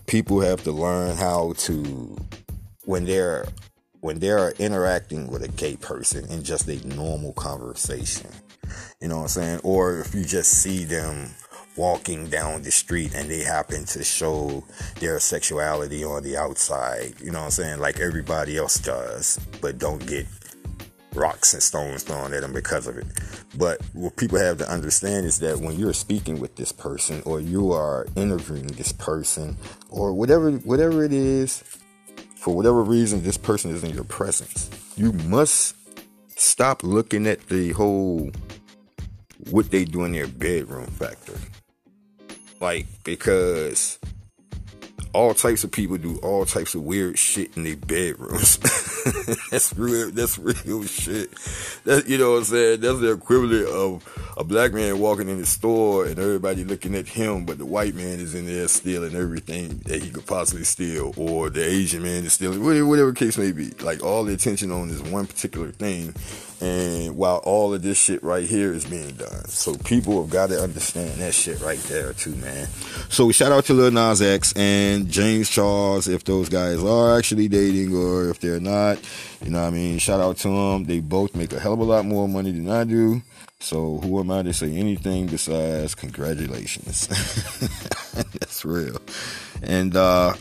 people 0.07 0.41
have 0.41 0.65
to 0.65 0.73
learn 0.73 1.17
how 1.17 1.53
to 1.59 2.17
when 2.87 3.05
they're 3.05 3.47
when 4.01 4.19
they're 4.19 4.53
interacting 4.59 5.27
with 5.29 5.43
a 5.43 5.49
gay 5.49 5.77
person 5.77 6.25
in 6.31 6.43
just 6.43 6.69
a 6.69 6.87
normal 6.87 7.33
conversation. 7.33 8.31
You 9.01 9.09
know 9.09 9.17
what 9.17 9.23
I'm 9.23 9.29
saying? 9.29 9.61
Or 9.65 9.99
if 9.99 10.15
you 10.15 10.25
just 10.25 10.51
see 10.63 10.85
them 10.85 11.31
walking 11.77 12.29
down 12.29 12.63
the 12.63 12.71
street 12.71 13.15
and 13.15 13.31
they 13.31 13.43
happen 13.43 13.85
to 13.85 14.03
show 14.03 14.65
their 14.99 15.19
sexuality 15.21 16.05
on 16.05 16.23
the 16.23 16.37
outside, 16.37 17.15
you 17.21 17.31
know 17.31 17.39
what 17.39 17.45
I'm 17.47 17.51
saying? 17.51 17.79
Like 17.79 18.01
everybody 18.01 18.57
else 18.57 18.79
does, 18.79 19.39
but 19.61 19.79
don't 19.79 20.05
get 20.07 20.27
rocks 21.15 21.55
and 21.55 21.63
stones 21.63 22.03
thrown 22.03 22.33
at 22.33 22.43
them 22.43 22.53
because 22.53 22.87
of 22.87 22.97
it. 22.99 23.07
But 23.57 23.81
what 23.93 24.17
people 24.17 24.39
have 24.39 24.59
to 24.59 24.71
understand 24.71 25.27
is 25.27 25.39
that 25.41 25.59
when 25.59 25.79
you're 25.79 25.93
speaking 25.93 26.39
with 26.39 26.57
this 26.57 26.73
person 26.73 27.23
or 27.25 27.41
you 27.41 27.73
are 27.73 28.07
interviewing 28.17 28.67
this 28.67 28.93
person 28.93 29.57
or 29.91 30.13
whatever 30.13 30.53
whatever 30.53 31.05
it 31.05 31.13
is, 31.13 31.65
for 32.39 32.55
whatever 32.55 32.83
reason 32.83 33.23
this 33.23 33.37
person 33.37 33.73
is 33.73 33.83
in 33.83 33.91
your 33.91 34.05
presence, 34.05 34.71
you 34.97 35.13
must 35.13 35.75
stop 36.37 36.85
looking 36.85 37.27
at 37.27 37.49
the 37.49 37.73
whole 37.73 38.31
what 39.51 39.71
they 39.71 39.85
do 39.85 40.05
in 40.05 40.13
their 40.13 40.29
bedroom 40.29 40.87
factor. 40.87 41.35
Like 42.61 42.87
because 43.03 43.99
all 45.13 45.35
types 45.35 45.65
of 45.65 45.73
people 45.73 45.97
do 45.97 46.19
all 46.19 46.45
types 46.45 46.75
of 46.77 46.83
weird 46.83 47.19
shit 47.19 47.57
in 47.57 47.65
their 47.65 47.77
bedrooms. 47.77 48.59
that's 49.51 49.75
real. 49.77 50.11
That's 50.11 50.39
real 50.39 50.85
shit. 50.85 51.31
That 51.85 52.09
you 52.09 52.19
know 52.19 52.33
what 52.33 52.39
I'm 52.39 52.45
saying. 52.45 52.81
That's 52.81 53.01
the 53.01 53.13
equivalent 53.13 53.69
of 53.69 54.35
a 54.37 54.45
black 54.45 54.73
man 54.73 54.99
walking 54.99 55.29
in 55.29 55.39
the 55.39 55.47
store 55.47 56.07
and 56.07 56.19
everybody 56.19 56.65
looking 56.65 56.95
at 56.95 57.09
him, 57.09 57.45
but 57.45 57.59
the 57.59 57.67
white 57.67 57.95
man 57.95 58.21
is 58.21 58.35
in 58.35 58.47
there 58.47 58.69
stealing 58.69 59.17
everything 59.17 59.79
that 59.87 60.03
he 60.03 60.11
could 60.11 60.27
possibly 60.27 60.65
steal, 60.65 61.13
or 61.17 61.51
the 61.51 61.65
Asian 61.65 62.03
man 62.03 62.25
is 62.25 62.35
stealing 62.35 62.65
whatever, 62.65 63.13
case 63.13 63.39
may 63.39 63.53
be. 63.53 63.71
Like 63.81 64.03
all 64.03 64.25
the 64.25 64.35
attention 64.35 64.71
on 64.71 64.89
this 64.89 65.01
one 65.01 65.27
particular 65.27 65.71
thing, 65.71 66.15
and 66.61 67.17
while 67.17 67.37
all 67.45 67.73
of 67.73 67.83
this 67.83 67.99
shit 67.99 68.23
right 68.23 68.45
here 68.45 68.73
is 68.73 68.85
being 68.85 69.13
done. 69.13 69.47
So 69.47 69.77
people 69.77 70.21
have 70.21 70.31
got 70.31 70.49
to 70.49 70.61
understand 70.61 71.21
that 71.21 71.35
shit 71.35 71.61
right 71.61 71.79
there 71.85 72.13
too, 72.13 72.35
man. 72.37 72.67
So 73.09 73.27
we 73.27 73.33
shout 73.33 73.53
out 73.53 73.65
to 73.67 73.75
Lil 73.75 73.93
Nas 73.93 74.21
X 74.21 74.53
and 74.57 75.09
James 75.09 75.49
Charles 75.49 76.09
if 76.09 76.25
those 76.25 76.49
guys 76.49 76.83
are 76.83 77.17
actually 77.17 77.49
dating 77.49 77.95
or 77.95 78.31
if 78.31 78.41
they're 78.41 78.61
not. 78.61 78.99
You 79.43 79.51
know 79.51 79.61
what 79.61 79.69
I 79.69 79.71
mean? 79.71 79.99
Shout 79.99 80.21
out 80.21 80.37
to 80.39 80.49
them. 80.49 80.85
They 80.85 81.01
both 81.01 81.37
make 81.37 81.53
a 81.53 81.61
hell 81.61 81.75
of 81.75 81.81
a 81.81 81.85
lot 81.85 82.05
more 82.05 82.29
money 82.29 82.51
than 82.51 82.69
I 82.69 82.85
do. 82.85 83.23
So 83.61 83.99
who 83.99 84.21
am 84.21 84.31
I 84.31 84.43
to 84.43 84.53
say 84.53 84.73
anything 84.73 85.27
besides 85.27 85.95
congratulations? 85.95 87.07
That's 88.33 88.65
real. 88.65 89.01
And 89.63 89.95
uh 89.97 90.35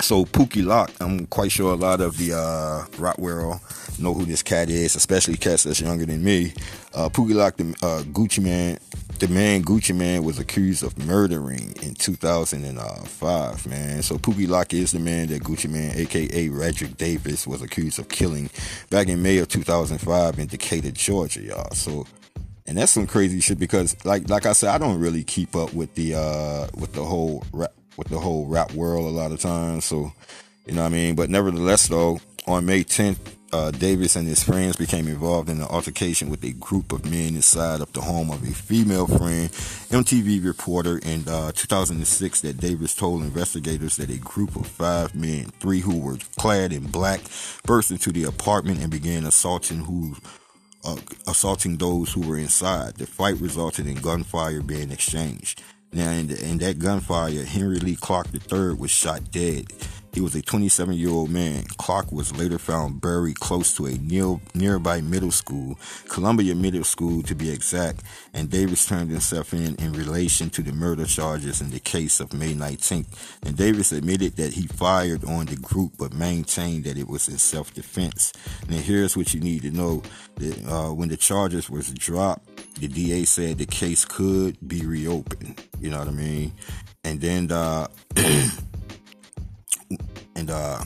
so 0.00 0.24
Pookie 0.24 0.64
Loc, 0.64 0.92
I'm 1.00 1.26
quite 1.26 1.50
sure 1.50 1.72
a 1.72 1.76
lot 1.76 2.00
of 2.00 2.16
the 2.18 2.32
uh, 2.32 3.12
world 3.18 3.60
know 3.98 4.14
who 4.14 4.24
this 4.24 4.42
cat 4.42 4.70
is, 4.70 4.96
especially 4.96 5.36
cats 5.36 5.64
that's 5.64 5.80
younger 5.80 6.06
than 6.06 6.22
me. 6.22 6.52
Uh, 6.94 7.08
Pookie 7.08 7.34
Loc, 7.34 7.56
the 7.56 7.64
uh, 7.82 8.02
Gucci 8.04 8.42
Mane, 8.42 8.78
the 9.18 9.28
man 9.28 9.62
Gucci 9.62 9.94
Mane 9.94 10.24
was 10.24 10.38
accused 10.38 10.82
of 10.82 10.96
murdering 11.06 11.72
in 11.82 11.94
2005, 11.94 13.66
man. 13.66 14.02
So 14.02 14.16
Pookie 14.16 14.48
Loc 14.48 14.72
is 14.74 14.92
the 14.92 14.98
man 14.98 15.28
that 15.28 15.42
Gucci 15.42 15.70
Mane, 15.70 15.92
aka 15.96 16.48
Radric 16.48 16.96
Davis, 16.96 17.46
was 17.46 17.62
accused 17.62 17.98
of 17.98 18.08
killing 18.08 18.50
back 18.90 19.08
in 19.08 19.22
May 19.22 19.38
of 19.38 19.48
2005 19.48 20.38
in 20.38 20.46
Decatur, 20.46 20.90
Georgia, 20.92 21.42
y'all. 21.42 21.74
So 21.74 22.06
and 22.66 22.76
that's 22.76 22.92
some 22.92 23.06
crazy 23.06 23.40
shit 23.40 23.58
because 23.58 23.96
like 24.04 24.28
like 24.28 24.44
I 24.44 24.52
said, 24.52 24.70
I 24.70 24.78
don't 24.78 25.00
really 25.00 25.24
keep 25.24 25.56
up 25.56 25.72
with 25.72 25.94
the 25.94 26.14
uh 26.14 26.68
with 26.76 26.92
the 26.92 27.04
whole 27.04 27.42
rap 27.52 27.72
with 27.98 28.08
the 28.08 28.18
whole 28.18 28.46
rap 28.46 28.72
world 28.72 29.06
a 29.06 29.10
lot 29.10 29.32
of 29.32 29.40
times. 29.40 29.84
So, 29.84 30.12
you 30.64 30.72
know 30.72 30.82
what 30.82 30.86
I 30.86 30.90
mean? 30.90 31.14
But 31.16 31.28
nevertheless, 31.28 31.88
though, 31.88 32.20
on 32.46 32.64
May 32.64 32.84
10th, 32.84 33.18
uh, 33.52 33.70
Davis 33.70 34.16
and 34.16 34.28
his 34.28 34.42
friends 34.42 34.76
became 34.76 35.08
involved 35.08 35.48
in 35.48 35.60
an 35.60 35.66
altercation 35.66 36.28
with 36.28 36.44
a 36.44 36.52
group 36.52 36.92
of 36.92 37.04
men 37.04 37.34
inside 37.34 37.80
of 37.80 37.92
the 37.92 38.00
home 38.00 38.30
of 38.30 38.42
a 38.42 38.52
female 38.52 39.06
friend. 39.06 39.50
MTV 39.90 40.44
reporter 40.44 40.98
in 40.98 41.26
uh, 41.28 41.52
2006 41.52 42.42
that 42.42 42.58
Davis 42.58 42.94
told 42.94 43.22
investigators 43.22 43.96
that 43.96 44.10
a 44.10 44.18
group 44.18 44.54
of 44.56 44.66
five 44.66 45.14
men, 45.14 45.46
three 45.60 45.80
who 45.80 45.98
were 45.98 46.18
clad 46.38 46.72
in 46.72 46.86
black, 46.88 47.20
burst 47.64 47.90
into 47.90 48.12
the 48.12 48.24
apartment 48.24 48.80
and 48.80 48.90
began 48.90 49.24
assaulting 49.24 49.80
who. 49.80 50.16
Uh, 50.84 50.96
assaulting 51.26 51.76
those 51.76 52.12
who 52.12 52.20
were 52.20 52.38
inside. 52.38 52.94
The 52.94 53.06
fight 53.06 53.34
resulted 53.40 53.88
in 53.88 53.96
gunfire 53.96 54.62
being 54.62 54.92
exchanged. 54.92 55.60
Now, 55.92 56.12
in, 56.12 56.28
the, 56.28 56.40
in 56.42 56.58
that 56.58 56.78
gunfire, 56.78 57.44
Henry 57.44 57.80
Lee 57.80 57.96
Clark 57.96 58.28
III 58.32 58.74
was 58.74 58.92
shot 58.92 59.32
dead. 59.32 59.72
He 60.18 60.22
was 60.22 60.34
a 60.34 60.42
27 60.42 60.96
year 60.96 61.10
old 61.10 61.30
man. 61.30 61.62
Clark 61.76 62.10
was 62.10 62.36
later 62.36 62.58
found 62.58 63.00
buried 63.00 63.38
close 63.38 63.72
to 63.76 63.86
a 63.86 63.92
near, 63.98 64.40
nearby 64.52 65.00
middle 65.00 65.30
school, 65.30 65.78
Columbia 66.08 66.56
Middle 66.56 66.82
School 66.82 67.22
to 67.22 67.36
be 67.36 67.52
exact, 67.52 68.02
and 68.34 68.50
Davis 68.50 68.84
turned 68.84 69.12
himself 69.12 69.54
in 69.54 69.76
in 69.76 69.92
relation 69.92 70.50
to 70.50 70.60
the 70.60 70.72
murder 70.72 71.06
charges 71.06 71.60
in 71.60 71.70
the 71.70 71.78
case 71.78 72.18
of 72.18 72.32
May 72.32 72.52
19th. 72.52 73.38
And 73.44 73.56
Davis 73.56 73.92
admitted 73.92 74.34
that 74.38 74.54
he 74.54 74.66
fired 74.66 75.22
on 75.22 75.46
the 75.46 75.54
group 75.54 75.92
but 76.00 76.12
maintained 76.12 76.82
that 76.82 76.98
it 76.98 77.06
was 77.06 77.28
in 77.28 77.38
self 77.38 77.72
defense. 77.72 78.32
Now, 78.68 78.78
here's 78.78 79.16
what 79.16 79.32
you 79.34 79.38
need 79.38 79.62
to 79.62 79.70
know 79.70 80.02
that 80.34 80.66
uh, 80.66 80.92
when 80.94 81.10
the 81.10 81.16
charges 81.16 81.70
was 81.70 81.92
dropped, 81.92 82.44
the 82.80 82.88
DA 82.88 83.24
said 83.24 83.58
the 83.58 83.66
case 83.66 84.04
could 84.04 84.58
be 84.66 84.84
reopened. 84.84 85.62
You 85.78 85.90
know 85.90 86.00
what 86.00 86.08
I 86.08 86.10
mean? 86.10 86.54
And 87.04 87.20
then 87.20 87.52
uh, 87.52 87.86
and 90.34 90.50
uh, 90.50 90.82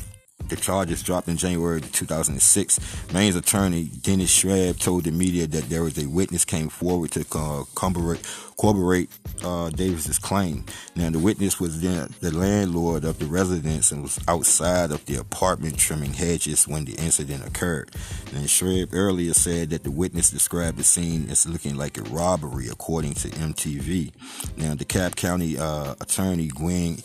the 0.49 0.56
charges 0.56 1.02
dropped 1.02 1.28
in 1.28 1.37
January 1.37 1.80
2006. 1.80 2.78
Mane's 3.12 3.37
attorney 3.37 3.85
Dennis 3.85 4.30
Scheib 4.30 4.78
told 4.78 5.04
the 5.04 5.11
media 5.11 5.47
that 5.47 5.68
there 5.71 5.82
was 5.82 5.97
a 5.99 6.09
witness 6.09 6.44
came 6.44 6.68
forward 6.68 7.11
to 7.12 7.21
uh, 7.35 7.64
corroborate, 7.75 9.09
uh, 9.42 9.71
Davis's 9.71 10.18
claim. 10.18 10.64
Now 10.94 11.11
the 11.11 11.18
witness 11.18 11.59
was 11.59 11.80
then 11.80 12.12
the 12.21 12.37
landlord 12.37 13.04
of 13.04 13.18
the 13.18 13.25
residence 13.25 13.92
and 13.92 14.02
was 14.02 14.21
outside 14.28 14.90
of 14.90 15.04
the 15.06 15.16
apartment 15.16 15.78
trimming 15.78 16.12
hedges 16.12 16.68
when 16.68 16.85
the 16.85 16.94
incident 16.94 17.47
occurred. 17.47 17.90
And 18.35 18.44
Scheib 18.44 18.90
earlier 18.92 19.32
said 19.32 19.71
that 19.71 19.85
the 19.85 19.90
witness 19.90 20.30
described 20.30 20.76
the 20.76 20.85
scene 20.85 21.30
as 21.30 21.49
looking 21.49 21.76
like 21.76 21.97
a 21.97 22.02
robbery, 22.02 22.68
according 22.68 23.14
to 23.14 23.28
MTV. 23.28 24.12
Now 24.59 24.75
DeKalb 24.75 25.16
County 25.16 25.59
uh, 25.59 25.94
attorney 26.00 26.49
Gwen 26.49 26.99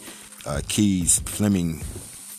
uh, 0.48 0.62
Keyes 0.68 1.20
Fleming 1.20 1.82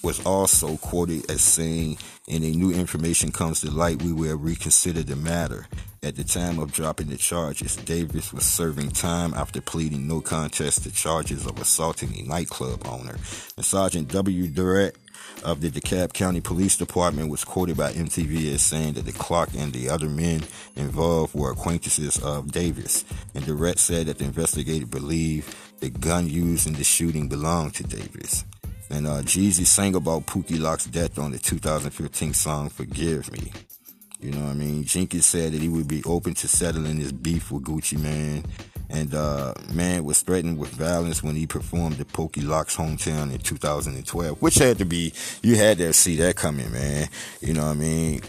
was 0.03 0.25
also 0.25 0.77
quoted 0.79 1.31
as 1.31 1.43
saying, 1.43 1.99
"In 2.27 2.43
a 2.43 2.51
new 2.51 2.73
information 2.73 3.31
comes 3.31 3.61
to 3.61 3.71
light, 3.71 4.03
we 4.03 4.13
will 4.13 4.37
reconsider 4.37 5.03
the 5.03 5.17
matter. 5.17 5.67
At 6.03 6.15
the 6.15 6.25
time 6.25 6.61
of 6.61 6.73
dropping 6.73 7.09
the 7.09 7.17
charges, 7.17 7.75
Davis 7.75 8.33
was 8.33 8.45
serving 8.45 8.93
time 8.93 9.35
after 9.35 9.61
pleading 9.61 10.07
no 10.07 10.21
contest 10.21 10.85
to 10.85 10.93
charges 10.93 11.45
of 11.45 11.61
assaulting 11.61 12.15
a 12.17 12.23
nightclub 12.23 12.87
owner. 12.87 13.17
And 13.57 13.67
Sergeant 13.67 14.09
W. 14.09 14.47
Durrett 14.47 14.97
of 15.45 15.61
the 15.61 15.71
DeKalb 15.71 16.13
County 16.13 16.41
Police 16.41 16.77
Department 16.77 17.31
was 17.31 17.45
quoted 17.45 17.77
by 17.77 17.93
MTV 17.93 18.55
as 18.55 18.63
saying 18.63 18.95
that 18.95 19.07
the 19.07 19.13
clock 19.13 19.51
and 19.57 19.73
the 19.73 19.89
other 19.89 20.09
men 20.09 20.45
involved 20.77 21.35
were 21.35 21.51
acquaintances 21.51 22.19
of 22.23 22.53
Davis. 22.53 23.05
And 23.35 23.45
Durrett 23.45 23.79
said 23.79 24.07
that 24.07 24.19
the 24.19 24.25
investigator 24.25 24.87
believed 24.87 25.55
the 25.81 25.91
gun 25.91 26.29
used 26.29 26.67
in 26.67 26.75
the 26.75 26.85
shooting 26.85 27.29
belonged 27.29 27.75
to 27.75 27.85
Davis. 27.85 28.45
And 28.91 29.07
uh, 29.07 29.23
Jeezy 29.23 29.67
sang 29.67 29.95
about 29.95 30.27
Pookie 30.27 30.61
Loc's 30.61 30.87
death 30.87 31.19
on 31.19 31.33
the 31.33 31.39
2015 31.39 32.33
song 32.33 32.69
Forgive 32.71 33.31
Me. 33.33 33.53
You 34.21 34.33
know 34.33 34.45
what 34.45 34.51
I 34.51 34.55
mean? 34.55 34.85
Jenkins 34.85 35.27
said 35.27 35.53
that 35.53 35.61
he 35.61 35.69
would 35.69 35.87
be 35.87 36.03
open 36.05 36.35
to 36.35 36.49
settling 36.49 36.97
his 36.97 37.13
beef 37.13 37.53
with 37.53 37.65
Gucci 37.65 38.01
Mane. 38.01 38.45
And 38.91 39.15
uh, 39.15 39.53
man 39.73 40.05
was 40.05 40.23
threatened 40.23 40.59
with 40.59 40.71
violence 40.71 41.23
when 41.23 41.37
he 41.37 41.47
performed 41.47 42.01
at 42.01 42.09
Pookie 42.09 42.47
Loc's 42.47 42.77
hometown 42.77 43.31
in 43.31 43.39
2012, 43.39 44.41
which 44.41 44.57
had 44.57 44.79
to 44.79 44.87
be, 44.87 45.13
you 45.43 45.57
had 45.57 45.79
to 45.79 45.93
see 45.93 46.17
that 46.17 46.37
coming, 46.37 46.73
man. 46.73 47.09
You 47.41 47.53
know 47.53 47.67
what 47.67 47.73
I 47.73 47.75
mean? 47.75 48.23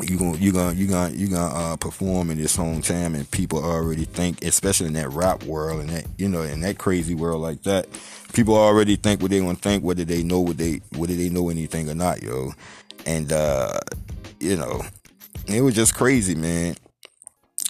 You 0.00 0.18
gonna 0.18 0.38
you 0.38 0.52
gonna 0.52 0.72
you 0.74 0.86
gonna 0.86 1.14
you 1.14 1.28
gonna 1.28 1.54
uh, 1.54 1.76
perform 1.76 2.30
in 2.30 2.38
this 2.38 2.56
hometown 2.56 3.14
and 3.14 3.30
people 3.30 3.62
already 3.62 4.04
think 4.04 4.42
especially 4.44 4.86
in 4.86 4.94
that 4.94 5.10
rap 5.10 5.42
world 5.44 5.80
and 5.80 5.90
that 5.90 6.06
you 6.16 6.28
know 6.28 6.42
in 6.42 6.60
that 6.60 6.78
crazy 6.78 7.14
world 7.14 7.42
like 7.42 7.62
that 7.62 7.86
people 8.32 8.56
already 8.56 8.96
think 8.96 9.20
what 9.20 9.30
they 9.30 9.40
gonna 9.40 9.54
think 9.54 9.84
whether 9.84 10.04
they 10.04 10.22
know 10.22 10.40
what 10.40 10.56
they 10.56 10.80
whether 10.96 11.14
they 11.14 11.28
know 11.28 11.50
anything 11.50 11.88
or 11.90 11.94
not 11.94 12.22
yo. 12.22 12.52
And 13.04 13.32
uh 13.32 13.78
you 14.40 14.56
know 14.56 14.82
it 15.46 15.60
was 15.60 15.74
just 15.74 15.94
crazy 15.94 16.34
man 16.34 16.76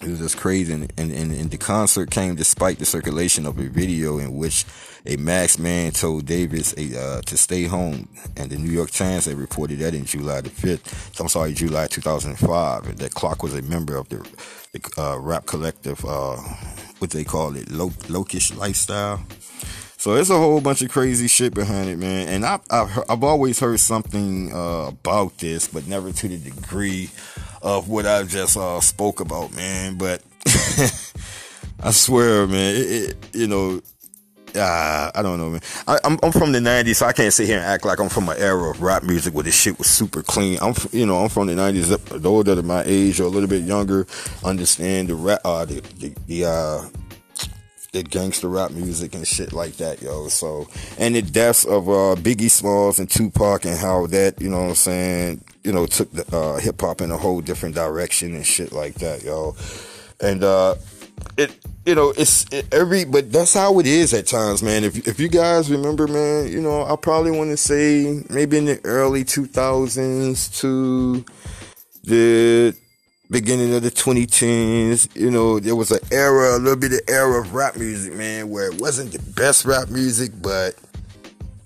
it 0.02 0.08
was 0.10 0.18
just 0.18 0.36
crazy. 0.36 0.72
And, 0.72 0.92
and, 0.96 1.12
and, 1.12 1.50
the 1.50 1.58
concert 1.58 2.10
came 2.10 2.34
despite 2.34 2.78
the 2.78 2.84
circulation 2.84 3.46
of 3.46 3.58
a 3.58 3.68
video 3.68 4.18
in 4.18 4.36
which 4.36 4.64
a 5.06 5.16
masked 5.16 5.58
man 5.58 5.92
told 5.92 6.26
Davis 6.26 6.74
uh, 6.74 7.22
to 7.24 7.36
stay 7.36 7.64
home. 7.64 8.08
And 8.36 8.50
the 8.50 8.58
New 8.58 8.70
York 8.70 8.90
Times 8.90 9.26
had 9.26 9.36
reported 9.36 9.78
that 9.80 9.94
in 9.94 10.04
July 10.04 10.40
the 10.40 10.50
5th 10.50 11.20
I'm 11.20 11.28
sorry 11.28 11.52
July 11.52 11.86
2005 11.86 12.86
and 12.86 12.98
that 12.98 13.14
Clark 13.14 13.42
was 13.42 13.54
a 13.54 13.62
member 13.62 13.96
of 13.96 14.08
the, 14.08 14.26
the 14.72 15.00
uh, 15.00 15.18
rap 15.18 15.46
collective 15.46 16.04
uh, 16.04 16.36
what 16.98 17.10
they 17.10 17.24
call 17.24 17.56
it 17.56 17.66
Lokish 17.66 18.56
Lifestyle. 18.56 19.20
So 19.96 20.14
there's 20.14 20.30
a 20.30 20.36
whole 20.36 20.60
bunch 20.60 20.82
of 20.82 20.90
crazy 20.90 21.28
shit 21.28 21.54
behind 21.54 21.88
it, 21.88 21.96
man. 21.96 22.26
And 22.28 22.44
I've 22.44 22.60
I've, 22.70 22.98
I've 23.08 23.22
always 23.22 23.60
heard 23.60 23.78
something 23.78 24.52
uh, 24.52 24.88
about 24.88 25.38
this, 25.38 25.68
but 25.68 25.86
never 25.86 26.10
to 26.10 26.28
the 26.28 26.38
degree 26.38 27.10
of 27.62 27.88
what 27.88 28.06
I 28.06 28.22
just 28.24 28.56
uh, 28.56 28.80
spoke 28.80 29.20
about, 29.20 29.54
man. 29.54 29.96
But 29.96 30.22
I 31.82 31.90
swear, 31.90 32.46
man, 32.46 32.74
it, 32.74 32.80
it, 32.80 33.16
you 33.32 33.46
know, 33.46 33.80
uh, 34.54 35.10
I 35.14 35.22
don't 35.22 35.38
know, 35.38 35.50
man. 35.50 35.60
I, 35.86 35.98
am 36.04 36.32
from 36.32 36.52
the 36.52 36.58
'90s, 36.58 36.96
so 36.96 37.06
I 37.06 37.12
can't 37.12 37.32
sit 37.32 37.46
here 37.46 37.56
and 37.56 37.64
act 37.64 37.84
like 37.84 37.98
I'm 37.98 38.08
from 38.08 38.28
an 38.28 38.36
era 38.38 38.70
of 38.70 38.82
rap 38.82 39.02
music 39.02 39.34
where 39.34 39.44
this 39.44 39.58
shit 39.58 39.78
was 39.78 39.86
super 39.86 40.22
clean. 40.22 40.58
I'm, 40.60 40.74
you 40.92 41.06
know, 41.06 41.22
I'm 41.22 41.28
from 41.28 41.46
the 41.46 41.54
'90s. 41.54 42.20
Those 42.20 42.44
that 42.44 42.58
are 42.58 42.62
my 42.62 42.82
age 42.84 43.20
or 43.20 43.24
a 43.24 43.28
little 43.28 43.48
bit 43.48 43.62
younger 43.62 44.06
understand 44.44 45.08
the 45.08 45.14
rap, 45.14 45.40
uh, 45.44 45.64
the 45.64 45.80
the, 45.80 46.14
the 46.26 46.44
uh, 46.44 46.82
the 47.92 48.02
gangster 48.02 48.48
rap 48.48 48.70
music 48.70 49.14
and 49.14 49.26
shit 49.26 49.52
like 49.52 49.76
that, 49.76 50.00
yo. 50.00 50.28
So, 50.28 50.66
and 50.98 51.14
the 51.14 51.20
deaths 51.20 51.66
of 51.66 51.88
uh, 51.90 52.16
Biggie 52.16 52.50
Smalls 52.50 52.98
and 52.98 53.08
Tupac 53.08 53.66
and 53.66 53.78
how 53.78 54.06
that, 54.06 54.40
you 54.40 54.48
know 54.48 54.62
what 54.62 54.68
I'm 54.70 54.74
saying, 54.74 55.44
you 55.62 55.72
know, 55.72 55.84
took 55.84 56.10
the 56.10 56.24
uh, 56.34 56.58
hip 56.58 56.80
hop 56.80 57.02
in 57.02 57.10
a 57.10 57.18
whole 57.18 57.42
different 57.42 57.74
direction 57.74 58.34
and 58.34 58.46
shit 58.46 58.72
like 58.72 58.94
that, 58.94 59.22
yo. 59.22 59.56
And 60.20 60.42
uh, 60.42 60.76
it 61.36 61.54
you 61.84 61.94
know 61.94 62.14
it's 62.16 62.50
it, 62.52 62.72
every 62.72 63.04
but 63.04 63.30
that's 63.30 63.54
how 63.54 63.78
it 63.78 63.86
is 63.86 64.12
at 64.12 64.26
times 64.26 64.62
man 64.62 64.82
if 64.82 65.06
if 65.06 65.20
you 65.20 65.28
guys 65.28 65.70
remember 65.70 66.08
man 66.08 66.48
you 66.48 66.60
know 66.60 66.84
i 66.84 66.96
probably 66.96 67.30
want 67.30 67.50
to 67.50 67.56
say 67.56 68.22
maybe 68.28 68.56
in 68.58 68.64
the 68.64 68.80
early 68.84 69.24
2000s 69.24 70.58
to 70.60 71.24
the 72.04 72.74
beginning 73.32 73.74
of 73.74 73.82
the 73.82 73.90
2010s 73.90 75.14
you 75.16 75.30
know 75.30 75.58
there 75.58 75.74
was 75.74 75.90
an 75.90 75.98
era 76.10 76.56
a 76.56 76.58
little 76.58 76.76
bit 76.76 76.92
of 76.92 77.00
era 77.08 77.40
of 77.40 77.54
rap 77.54 77.76
music 77.76 78.12
man 78.14 78.48
where 78.50 78.70
it 78.70 78.80
wasn't 78.80 79.10
the 79.12 79.32
best 79.32 79.64
rap 79.64 79.88
music 79.88 80.30
but 80.40 80.76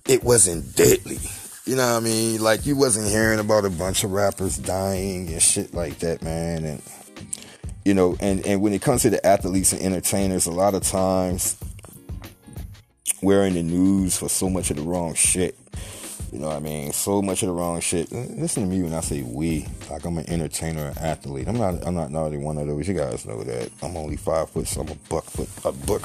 it 0.06 0.22
wasn't 0.24 0.74
deadly 0.76 1.18
you 1.64 1.76
know 1.76 1.94
what 1.94 2.00
i 2.00 2.04
mean 2.04 2.40
like 2.40 2.64
you 2.64 2.76
wasn't 2.76 3.06
hearing 3.06 3.40
about 3.40 3.64
a 3.64 3.70
bunch 3.70 4.04
of 4.04 4.12
rappers 4.12 4.56
dying 4.56 5.28
and 5.28 5.42
shit 5.42 5.74
like 5.74 5.98
that 5.98 6.22
man 6.22 6.64
and 6.64 6.82
you 7.86 7.94
know, 7.94 8.16
and, 8.18 8.44
and 8.44 8.60
when 8.60 8.72
it 8.72 8.82
comes 8.82 9.02
to 9.02 9.10
the 9.10 9.24
athletes 9.24 9.72
and 9.72 9.80
entertainers, 9.80 10.46
a 10.46 10.50
lot 10.50 10.74
of 10.74 10.82
times 10.82 11.56
we're 13.22 13.46
in 13.46 13.54
the 13.54 13.62
news 13.62 14.16
for 14.16 14.28
so 14.28 14.50
much 14.50 14.70
of 14.70 14.76
the 14.76 14.82
wrong 14.82 15.14
shit. 15.14 15.56
You 16.32 16.38
know 16.40 16.48
what 16.48 16.56
I 16.56 16.60
mean? 16.60 16.92
So 16.92 17.22
much 17.22 17.42
of 17.42 17.48
the 17.48 17.52
wrong 17.54 17.80
shit. 17.80 18.10
Listen 18.12 18.64
to 18.64 18.68
me 18.68 18.82
when 18.82 18.92
I 18.92 19.00
say 19.00 19.22
we. 19.22 19.66
Like 19.90 20.04
I'm 20.04 20.18
an 20.18 20.28
entertainer, 20.28 20.88
an 20.88 20.98
athlete. 20.98 21.48
I'm 21.48 21.58
not. 21.58 21.86
I'm 21.86 21.94
not 21.94 22.10
not 22.10 22.32
one 22.32 22.58
of 22.58 22.66
those. 22.66 22.88
You 22.88 22.94
guys 22.94 23.24
know 23.24 23.42
that. 23.44 23.70
I'm 23.82 23.96
only 23.96 24.16
five 24.16 24.50
foot. 24.50 24.66
So 24.66 24.82
I'm 24.82 24.88
a 24.88 24.94
buck. 25.08 25.26
A 25.64 25.72
buck. 25.72 26.02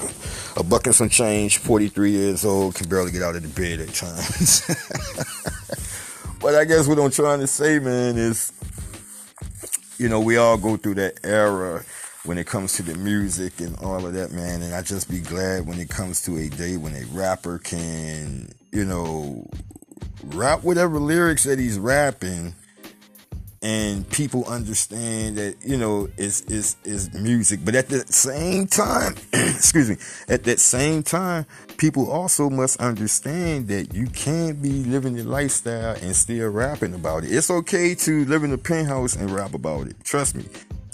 A 0.58 0.64
buck 0.64 0.86
and 0.86 0.96
some 0.96 1.10
change. 1.10 1.58
43 1.58 2.12
years 2.12 2.46
old. 2.46 2.76
Can 2.76 2.88
barely 2.88 3.12
get 3.12 3.24
out 3.24 3.36
of 3.36 3.42
the 3.42 3.50
bed 3.50 3.80
at 3.80 3.94
times. 3.94 4.66
but 6.42 6.56
I 6.56 6.66
guess 6.66 6.88
what 6.88 7.00
I'm 7.00 7.12
trying 7.12 7.40
to 7.40 7.48
say, 7.48 7.80
man, 7.80 8.18
is 8.18 8.54
you 10.02 10.10
know, 10.10 10.20
we 10.20 10.38
all 10.38 10.58
go 10.58 10.78
through 10.78 10.96
that 10.96 11.20
era 11.24 11.84
when 12.26 12.40
it 12.40 12.48
comes 12.48 12.74
to 12.74 12.82
the 12.82 12.96
music 12.96 13.60
and 13.60 13.78
all 13.78 14.04
of 14.04 14.14
that, 14.14 14.32
man. 14.32 14.64
And 14.64 14.74
I 14.74 14.82
just 14.82 15.10
be 15.10 15.20
glad 15.20 15.68
when 15.68 15.80
it 15.80 15.90
comes 15.90 16.24
to 16.24 16.38
a 16.38 16.50
day 16.50 16.76
when 16.76 16.96
a 16.96 17.06
rapper 17.12 17.60
can, 17.60 18.52
you 18.72 18.84
know, 18.84 19.48
rap 20.24 20.64
whatever 20.64 21.00
lyrics 21.00 21.44
that 21.44 21.60
he's 21.60 21.80
rapping 21.80 22.54
and 23.64 24.10
people 24.10 24.44
understand 24.46 25.38
that 25.38 25.56
you 25.64 25.78
know 25.78 26.08
it's 26.18 26.42
is 26.42 26.76
is 26.84 27.14
music 27.14 27.60
but 27.64 27.76
at 27.76 27.90
the 27.90 28.00
same 28.08 28.66
time 28.66 29.16
excuse 29.34 29.90
me 29.90 29.98
at 30.30 30.44
that 30.44 30.60
same 30.60 31.04
time 31.04 31.46
people 31.78 32.10
also 32.10 32.50
must 32.50 32.80
understand 32.82 33.68
that 33.68 33.94
you 33.94 34.08
can't 34.08 34.62
be 34.62 34.84
living 34.86 35.16
the 35.16 35.24
lifestyle 35.24 35.96
and 36.02 36.16
still 36.16 36.50
rapping 36.50 36.94
about 36.96 37.24
it 37.24 37.32
it's 37.32 37.52
okay 37.52 37.94
to 37.94 38.26
live 38.26 38.44
in 38.44 38.50
the 38.50 38.58
penthouse 38.58 39.16
and 39.16 39.30
rap 39.30 39.54
about 39.54 39.88
it 39.88 39.96
trust 40.04 40.36
me 40.36 40.44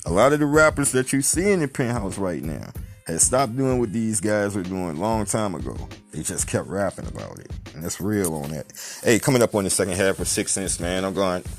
a 0.05 0.11
lot 0.11 0.33
of 0.33 0.39
the 0.39 0.45
rappers 0.45 0.91
that 0.91 1.13
you 1.13 1.21
see 1.21 1.51
in 1.51 1.61
the 1.61 1.67
penthouse 1.67 2.17
right 2.17 2.43
now 2.43 2.69
had 3.07 3.21
stopped 3.21 3.55
doing 3.55 3.79
what 3.79 3.93
these 3.93 4.19
guys 4.19 4.55
were 4.55 4.63
doing 4.63 4.97
a 4.97 4.99
long 4.99 5.25
time 5.25 5.55
ago. 5.55 5.75
They 6.11 6.23
just 6.23 6.45
kept 6.47 6.67
rapping 6.67 7.07
about 7.07 7.39
it. 7.39 7.51
That's 7.81 8.01
real 8.01 8.33
on 8.35 8.49
that. 8.49 8.65
Hey, 9.03 9.19
coming 9.19 9.41
up 9.41 9.55
on 9.55 9.63
the 9.63 9.69
second 9.69 9.95
half 9.95 10.19
of 10.19 10.27
Sixth 10.27 10.53
Sense, 10.53 10.79
man, 10.79 11.03
I'm 11.05 11.13
going 11.13 11.43
to 11.43 11.49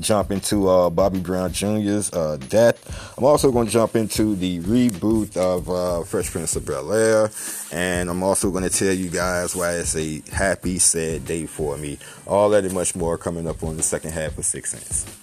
jump 0.00 0.30
into 0.30 0.68
uh, 0.68 0.90
Bobby 0.90 1.20
Brown 1.20 1.52
Jr.'s 1.52 2.12
uh, 2.12 2.38
death. 2.48 3.14
I'm 3.16 3.24
also 3.24 3.50
going 3.52 3.66
to 3.66 3.72
jump 3.72 3.96
into 3.96 4.34
the 4.36 4.60
reboot 4.60 5.36
of 5.36 5.68
uh, 5.68 6.02
Fresh 6.04 6.30
Prince 6.30 6.56
of 6.56 6.66
Bel 6.66 6.92
Air, 6.92 7.30
and 7.72 8.08
I'm 8.08 8.22
also 8.22 8.50
going 8.50 8.64
to 8.64 8.70
tell 8.70 8.92
you 8.92 9.10
guys 9.10 9.54
why 9.54 9.72
it's 9.72 9.96
a 9.96 10.22
happy, 10.32 10.78
sad 10.78 11.24
day 11.26 11.46
for 11.46 11.76
me. 11.76 11.98
All 12.26 12.50
that 12.50 12.64
and 12.64 12.74
much 12.74 12.94
more 12.94 13.18
coming 13.18 13.46
up 13.46 13.62
on 13.62 13.76
the 13.76 13.82
second 13.82 14.12
half 14.12 14.38
of 14.38 14.44
Sixth 14.44 14.78
Sense. 14.78 15.18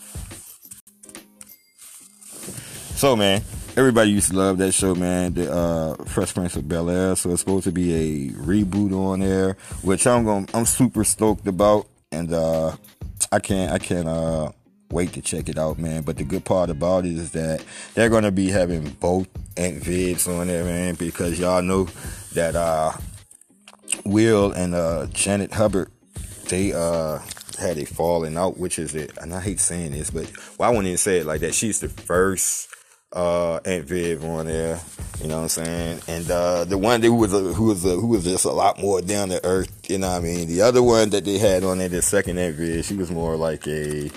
So, 3.00 3.16
man, 3.16 3.42
everybody 3.80 4.12
used 4.12 4.30
to 4.30 4.38
love 4.38 4.58
that 4.58 4.74
show, 4.74 4.94
man. 4.94 5.34
The 5.34 5.50
uh, 5.50 6.04
Fresh 6.04 6.34
Prince 6.34 6.58
of 6.58 6.68
Bel 6.68 6.90
Air. 6.90 7.16
So 7.16 7.32
it's 7.32 7.40
supposed 7.40 7.64
to 7.64 7.72
be 7.72 7.94
a 7.94 8.32
reboot 8.34 8.92
on 8.92 9.22
there, 9.22 9.54
which 9.84 10.06
I'm 10.06 10.26
going. 10.26 10.50
I'm 10.54 10.66
super 10.66 11.06
stoked 11.06 11.48
about, 11.48 11.88
and 12.12 12.34
uh, 12.34 12.76
I 13.32 13.40
can't. 13.40 13.72
I 13.72 13.80
can't. 13.80 14.08
Uh, 14.08 14.52
wait 14.92 15.14
to 15.14 15.22
check 15.22 15.48
it 15.48 15.58
out, 15.58 15.78
man. 15.78 16.02
But 16.02 16.18
the 16.18 16.24
good 16.24 16.44
part 16.44 16.72
about 16.72 17.06
it 17.06 17.16
is 17.16 17.32
that 17.32 17.64
they're 17.94 18.10
gonna 18.10 18.32
be 18.32 18.50
having 18.50 18.90
both 19.00 19.28
Aunt 19.56 19.82
Vivs 19.82 20.28
on 20.28 20.48
there, 20.48 20.66
man, 20.66 20.96
because 20.96 21.40
y'all 21.40 21.62
know 21.62 21.88
that 22.34 22.56
uh, 22.56 22.92
Will 24.04 24.52
and 24.52 24.76
uh, 24.76 25.06
Janet 25.14 25.54
Hubert, 25.54 25.90
they 26.50 26.74
uh 26.74 27.20
had 27.60 27.78
a 27.78 27.86
falling 27.86 28.36
out, 28.36 28.58
which 28.58 28.78
is 28.78 28.94
it. 28.94 29.18
And 29.22 29.34
I 29.34 29.40
hate 29.40 29.60
saying 29.60 29.92
this, 29.92 30.10
but 30.10 30.30
well, 30.58 30.68
I 30.68 30.72
wouldn't 30.72 30.88
even 30.88 30.98
say 30.98 31.20
it 31.20 31.26
like 31.26 31.42
that. 31.42 31.54
She's 31.54 31.80
the 31.80 31.90
first 31.90 32.70
uh 33.14 33.60
Aunt 33.66 33.86
Viv 33.86 34.24
on 34.24 34.46
there. 34.46 34.80
You 35.22 35.28
know 35.28 35.38
what 35.38 35.44
I'm 35.44 35.50
saying? 35.50 36.02
And 36.08 36.30
uh 36.32 36.64
the 36.66 36.78
one 36.78 37.02
who 37.02 37.14
was 37.14 37.34
a, 37.34 37.40
who 37.40 37.66
was 37.66 37.84
a, 37.86 37.96
who 37.96 38.08
was 38.08 38.24
just 38.24 38.46
a 38.46 38.52
lot 38.52 38.80
more 38.80 39.02
down 39.02 39.30
to 39.30 39.44
earth, 39.44 39.72
you 39.90 39.98
know 39.98 40.10
what 40.10 40.18
I 40.18 40.20
mean? 40.20 40.48
The 40.48 40.62
other 40.62 40.84
one 40.84 41.10
that 41.10 41.26
they 41.26 41.38
had 41.38 41.64
on 41.64 41.80
there, 41.80 41.90
the 41.90 42.02
second 42.02 42.38
Aunt 42.38 42.56
Viv, 42.56 42.86
she 42.86 42.96
was 42.96 43.12
more 43.12 43.36
like 43.36 43.68
a 43.68 44.10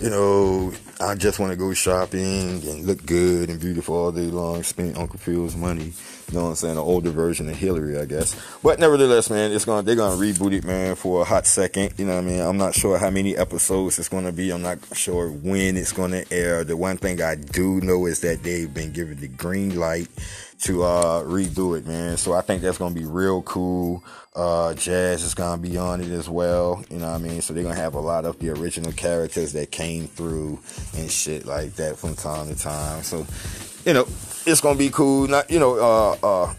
you 0.00 0.08
know, 0.08 0.72
I 1.00 1.14
just 1.14 1.38
want 1.38 1.52
to 1.52 1.56
go 1.56 1.74
shopping 1.74 2.62
and 2.62 2.86
look 2.86 3.04
good 3.04 3.50
and 3.50 3.60
beautiful 3.60 3.94
all 3.94 4.12
day 4.12 4.22
long, 4.22 4.62
spend 4.62 4.96
Uncle 4.96 5.18
Phil's 5.18 5.54
money. 5.54 5.92
You 6.28 6.38
know 6.38 6.44
what 6.44 6.50
I'm 6.50 6.54
saying? 6.54 6.72
An 6.72 6.78
older 6.78 7.10
version 7.10 7.48
of 7.48 7.56
Hilary, 7.56 7.98
I 7.98 8.06
guess. 8.06 8.34
But 8.62 8.78
nevertheless, 8.78 9.28
man, 9.28 9.52
it's 9.52 9.66
gonna 9.66 9.82
they're 9.82 9.96
gonna 9.96 10.16
reboot 10.16 10.52
it, 10.52 10.64
man, 10.64 10.94
for 10.94 11.22
a 11.22 11.24
hot 11.24 11.46
second. 11.46 11.92
You 11.98 12.06
know 12.06 12.14
what 12.14 12.24
I 12.24 12.26
mean? 12.26 12.40
I'm 12.40 12.56
not 12.56 12.74
sure 12.74 12.96
how 12.96 13.10
many 13.10 13.36
episodes 13.36 13.98
it's 13.98 14.08
gonna 14.08 14.32
be. 14.32 14.50
I'm 14.50 14.62
not 14.62 14.78
sure 14.96 15.28
when 15.28 15.76
it's 15.76 15.92
gonna 15.92 16.24
air. 16.30 16.64
The 16.64 16.76
one 16.76 16.96
thing 16.96 17.20
I 17.20 17.34
do 17.34 17.80
know 17.82 18.06
is 18.06 18.20
that 18.20 18.42
they've 18.42 18.72
been 18.72 18.92
given 18.92 19.20
the 19.20 19.28
green 19.28 19.78
light 19.78 20.08
to 20.62 20.84
uh, 20.84 21.24
redo 21.24 21.76
it, 21.76 21.86
man. 21.86 22.16
So 22.16 22.32
I 22.32 22.40
think 22.40 22.62
that's 22.62 22.78
gonna 22.78 22.94
be 22.94 23.04
real 23.04 23.42
cool. 23.42 24.02
Uh, 24.34 24.74
Jazz 24.74 25.22
is 25.22 25.34
gonna 25.34 25.60
be 25.60 25.76
on 25.76 26.00
it 26.00 26.10
as 26.10 26.28
well. 26.28 26.84
You 26.88 26.98
know 26.98 27.10
what 27.10 27.16
I 27.16 27.18
mean? 27.18 27.42
So 27.42 27.52
they're 27.52 27.64
gonna 27.64 27.74
have 27.74 27.94
a 27.94 28.00
lot 28.00 28.24
of 28.24 28.38
the 28.38 28.50
original 28.50 28.92
characters 28.92 29.52
that 29.52 29.70
came 29.70 30.06
through 30.06 30.60
and 30.96 31.10
shit 31.10 31.46
like 31.46 31.74
that 31.74 31.98
from 31.98 32.14
time 32.14 32.48
to 32.48 32.54
time. 32.54 33.02
So, 33.02 33.26
you 33.84 33.92
know, 33.92 34.06
it's 34.46 34.60
gonna 34.60 34.78
be 34.78 34.90
cool. 34.90 35.26
Not 35.26 35.50
you 35.50 35.58
know, 35.58 35.74
uh, 35.74 36.16
uh, 36.22 36.54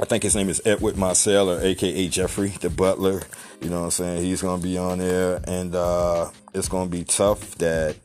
I 0.00 0.04
think 0.04 0.24
his 0.24 0.34
name 0.34 0.48
is 0.48 0.60
Edward 0.64 0.96
Marcel 0.96 1.50
or 1.50 1.60
AKA 1.60 2.08
Geoffrey 2.08 2.48
the 2.60 2.70
Butler. 2.70 3.22
You 3.60 3.70
know 3.70 3.78
what 3.78 3.84
I'm 3.86 3.90
saying? 3.92 4.24
He's 4.24 4.42
gonna 4.42 4.62
be 4.62 4.76
on 4.78 4.98
there, 4.98 5.40
and 5.46 5.74
uh, 5.74 6.30
it's 6.54 6.68
gonna 6.68 6.90
be 6.90 7.04
tough 7.04 7.54
that 7.58 7.96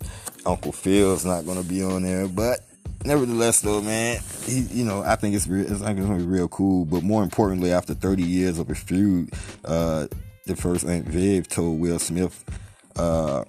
Uncle 0.46 0.72
Phil's 0.72 1.26
not 1.26 1.46
gonna 1.46 1.64
be 1.64 1.84
on 1.84 2.04
there, 2.04 2.28
but 2.28 2.60
nevertheless, 3.06 3.62
though, 3.62 3.82
man, 3.82 4.20
he, 4.46 4.62
you 4.62 4.86
know, 4.86 5.02
I 5.02 5.16
think 5.16 5.36
it's 5.36 5.48
real, 5.48 5.70
it's, 5.72 5.82
gonna 5.82 6.18
be 6.18 6.24
real 6.24 6.48
cool. 6.48 6.86
But 6.86 7.04
more 7.04 7.24
importantly, 7.24 7.72
after 7.72 7.94
30 7.94 8.24
years 8.24 8.60
of 8.60 8.70
a 8.70 8.76
feud, 8.76 9.32
uh, 9.66 10.08
the 10.46 10.56
first 10.56 10.86
Aunt 10.86 11.08
Viv 11.08 11.48
told 11.48 11.80
Will 11.80 12.00
Smith, 12.00 12.44
uh, 12.96 13.44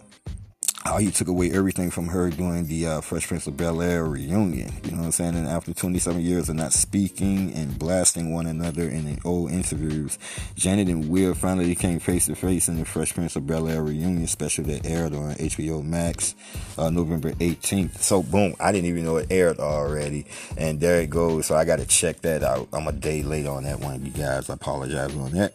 how 0.85 0.99
he 0.99 1.11
took 1.11 1.29
away 1.29 1.51
everything 1.53 1.91
from 1.91 2.09
her 2.09 2.31
during 2.31 2.67
the 2.67 2.87
uh, 2.87 3.01
Fresh 3.01 3.29
Prince 3.29 3.47
of 3.47 3.57
Bel 3.57 3.81
Air 3.81 4.05
reunion. 4.05 4.73
You 4.85 4.91
know 4.93 4.99
what 4.99 5.05
I'm 5.07 5.13
saying? 5.13 5.37
And 5.37 5.47
after 5.47 5.73
27 5.73 6.21
years 6.21 6.49
of 6.49 6.57
not 6.57 6.73
speaking 6.73 7.53
and 7.55 7.79
blasting 7.79 8.33
one 8.33 8.47
another 8.47 8.83
in 8.83 9.05
the 9.05 9.21
old 9.25 9.53
interviews, 9.53 10.19
Janet 10.57 10.89
and 10.89 11.09
Will 11.09 11.35
finally 11.35 11.75
came 11.75 12.01
face 12.01 12.27
to 12.27 12.35
face 12.35 12.69
in 12.69 12.79
the 12.79 12.85
Fresh 12.85 13.15
Prince 13.15 13.37
of 13.37 13.47
Bel 13.47 13.69
Air 13.69 13.83
reunion 13.83 14.27
special 14.27 14.65
that 14.65 14.85
aired 14.85 15.15
on 15.15 15.35
HBO 15.35 15.85
Max 15.85 16.35
uh, 16.77 16.91
November 16.91 17.33
18th. 17.33 17.99
So, 17.99 18.23
boom, 18.23 18.55
I 18.59 18.73
didn't 18.73 18.87
even 18.87 19.05
know 19.05 19.19
it 19.19 19.29
aired 19.31 19.61
already. 19.61 20.27
And 20.57 20.81
there 20.81 21.01
it 21.01 21.11
goes. 21.11 21.47
So, 21.47 21.55
I 21.55 21.65
got 21.65 21.79
to 21.79 21.87
check 21.87 22.23
that 22.23 22.43
out. 22.43 22.69
I'm 22.73 22.89
a 22.89 22.93
day 22.93 23.23
late 23.23 23.47
on 23.47 23.63
that 23.65 23.79
one, 23.79 24.05
you 24.05 24.11
guys. 24.11 24.51
I 24.51 24.55
apologize 24.55 25.15
on 25.15 25.31
that. 25.33 25.53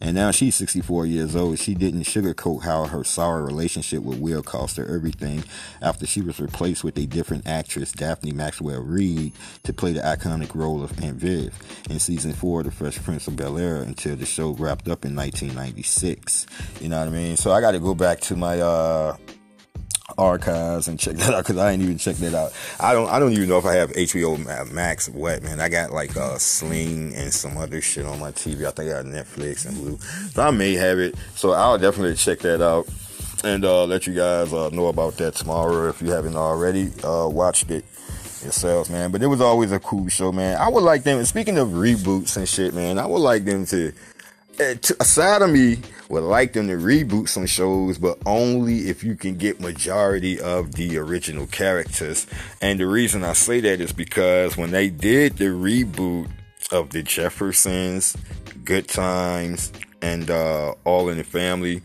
And 0.00 0.14
now 0.14 0.30
she's 0.30 0.54
64 0.54 1.06
years 1.06 1.36
old. 1.36 1.58
She 1.58 1.74
didn't 1.74 2.02
sugarcoat 2.02 2.62
how 2.62 2.86
her 2.86 3.04
sour 3.04 3.44
relationship 3.44 4.02
with 4.02 4.18
Will 4.18 4.42
cost 4.42 4.78
her 4.78 4.94
everything 4.94 5.44
after 5.82 6.06
she 6.06 6.22
was 6.22 6.40
replaced 6.40 6.82
with 6.82 6.96
a 6.98 7.06
different 7.06 7.46
actress, 7.46 7.92
Daphne 7.92 8.32
Maxwell 8.32 8.80
Reid, 8.80 9.32
to 9.64 9.72
play 9.74 9.92
the 9.92 10.00
iconic 10.00 10.54
role 10.54 10.82
of 10.82 10.98
Aunt 11.02 11.16
Viv 11.16 11.54
in 11.90 11.98
season 11.98 12.32
four 12.32 12.60
of 12.60 12.66
The 12.66 12.72
Fresh 12.72 13.02
Prince 13.02 13.28
of 13.28 13.36
Bel 13.36 13.58
Air 13.58 13.76
until 13.76 14.16
the 14.16 14.24
show 14.24 14.52
wrapped 14.52 14.88
up 14.88 15.04
in 15.04 15.14
1996. 15.14 16.46
You 16.80 16.88
know 16.88 16.98
what 16.98 17.08
I 17.08 17.10
mean? 17.10 17.36
So 17.36 17.52
I 17.52 17.60
got 17.60 17.72
to 17.72 17.78
go 17.78 17.94
back 17.94 18.20
to 18.20 18.36
my 18.36 18.58
uh, 18.58 19.16
archives 20.18 20.88
and 20.88 20.98
check 20.98 21.16
that 21.16 21.34
out 21.34 21.44
because 21.44 21.56
I 21.56 21.72
ain't 21.72 21.82
even 21.82 21.98
checked 21.98 22.20
that 22.20 22.34
out. 22.34 22.52
I 22.78 22.92
don't 22.92 23.08
I 23.08 23.18
don't 23.18 23.32
even 23.32 23.48
know 23.48 23.58
if 23.58 23.64
I 23.64 23.74
have 23.74 23.90
HBO 23.92 24.72
Max 24.72 25.08
what 25.08 25.42
man. 25.42 25.60
I 25.60 25.68
got 25.68 25.92
like 25.92 26.16
a 26.16 26.22
uh, 26.22 26.38
Sling 26.38 27.14
and 27.14 27.32
some 27.32 27.56
other 27.56 27.80
shit 27.80 28.06
on 28.06 28.18
my 28.18 28.32
TV. 28.32 28.66
I 28.66 28.70
think 28.70 28.90
I 28.90 29.02
got 29.02 29.04
Netflix 29.04 29.66
and 29.66 29.76
Hulu. 29.76 30.32
So 30.32 30.42
I 30.42 30.50
may 30.50 30.74
have 30.74 30.98
it. 30.98 31.14
So 31.34 31.52
I'll 31.52 31.78
definitely 31.78 32.16
check 32.16 32.40
that 32.40 32.62
out 32.62 32.88
and 33.42 33.64
uh, 33.64 33.84
let 33.84 34.06
you 34.06 34.14
guys 34.14 34.52
uh, 34.52 34.68
know 34.70 34.86
about 34.86 35.16
that 35.16 35.34
tomorrow 35.34 35.88
if 35.88 36.02
you 36.02 36.10
haven't 36.10 36.36
already 36.36 36.90
uh, 37.02 37.28
watched 37.28 37.70
it 37.70 37.84
yourselves, 38.42 38.90
man. 38.90 39.10
But 39.10 39.22
it 39.22 39.26
was 39.26 39.40
always 39.40 39.72
a 39.72 39.80
cool 39.80 40.08
show, 40.08 40.32
man. 40.32 40.58
I 40.58 40.68
would 40.68 40.82
like 40.82 41.02
them. 41.02 41.24
Speaking 41.24 41.58
of 41.58 41.68
reboots 41.68 42.36
and 42.36 42.48
shit, 42.48 42.74
man, 42.74 42.98
I 42.98 43.06
would 43.06 43.18
like 43.18 43.44
them 43.44 43.66
to 43.66 43.92
Aside 45.00 45.40
of 45.40 45.50
me 45.50 45.78
would 46.10 46.24
like 46.24 46.52
them 46.52 46.66
to 46.66 46.74
reboot 46.74 47.28
some 47.28 47.46
shows, 47.46 47.96
but 47.96 48.18
only 48.26 48.88
if 48.88 49.04
you 49.04 49.14
can 49.14 49.36
get 49.36 49.60
majority 49.60 50.40
of 50.40 50.74
the 50.74 50.98
original 50.98 51.46
characters. 51.46 52.26
And 52.60 52.80
the 52.80 52.86
reason 52.86 53.22
I 53.22 53.32
say 53.32 53.60
that 53.60 53.80
is 53.80 53.92
because 53.92 54.56
when 54.56 54.72
they 54.72 54.90
did 54.90 55.36
the 55.36 55.46
reboot 55.46 56.28
of 56.72 56.90
the 56.90 57.04
Jeffersons, 57.04 58.16
Good 58.64 58.88
Times, 58.88 59.72
and 60.02 60.28
uh, 60.30 60.74
All 60.84 61.08
in 61.10 61.18
the 61.18 61.24
Family, 61.24 61.80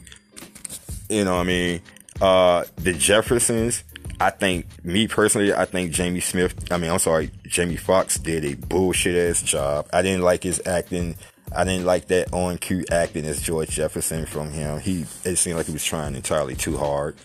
you 1.07 1.23
know 1.23 1.35
what 1.35 1.41
I 1.41 1.43
mean? 1.43 1.81
Uh, 2.19 2.63
the 2.77 2.93
Jeffersons, 2.93 3.83
I 4.19 4.31
think, 4.31 4.65
me 4.83 5.07
personally, 5.07 5.53
I 5.53 5.65
think 5.65 5.91
Jamie 5.91 6.19
Smith, 6.19 6.71
I 6.71 6.77
mean, 6.77 6.89
I'm 6.89 6.99
sorry, 6.99 7.29
Jamie 7.43 7.75
Foxx 7.75 8.17
did 8.17 8.43
a 8.43 8.55
bullshit 8.55 9.29
ass 9.29 9.43
job. 9.43 9.87
I 9.93 10.01
didn't 10.01 10.23
like 10.23 10.41
his 10.41 10.65
acting 10.65 11.15
I 11.51 11.63
didn't 11.63 11.85
like 11.85 12.07
that 12.07 12.33
on 12.33 12.57
cue 12.57 12.85
acting 12.91 13.25
as 13.25 13.41
George 13.41 13.69
Jefferson 13.69 14.25
from 14.25 14.51
him. 14.51 14.79
He 14.79 15.05
it 15.23 15.37
seemed 15.37 15.57
like 15.57 15.67
he 15.67 15.73
was 15.73 15.83
trying 15.83 16.15
entirely 16.15 16.55
too 16.55 16.77
hard, 16.77 17.15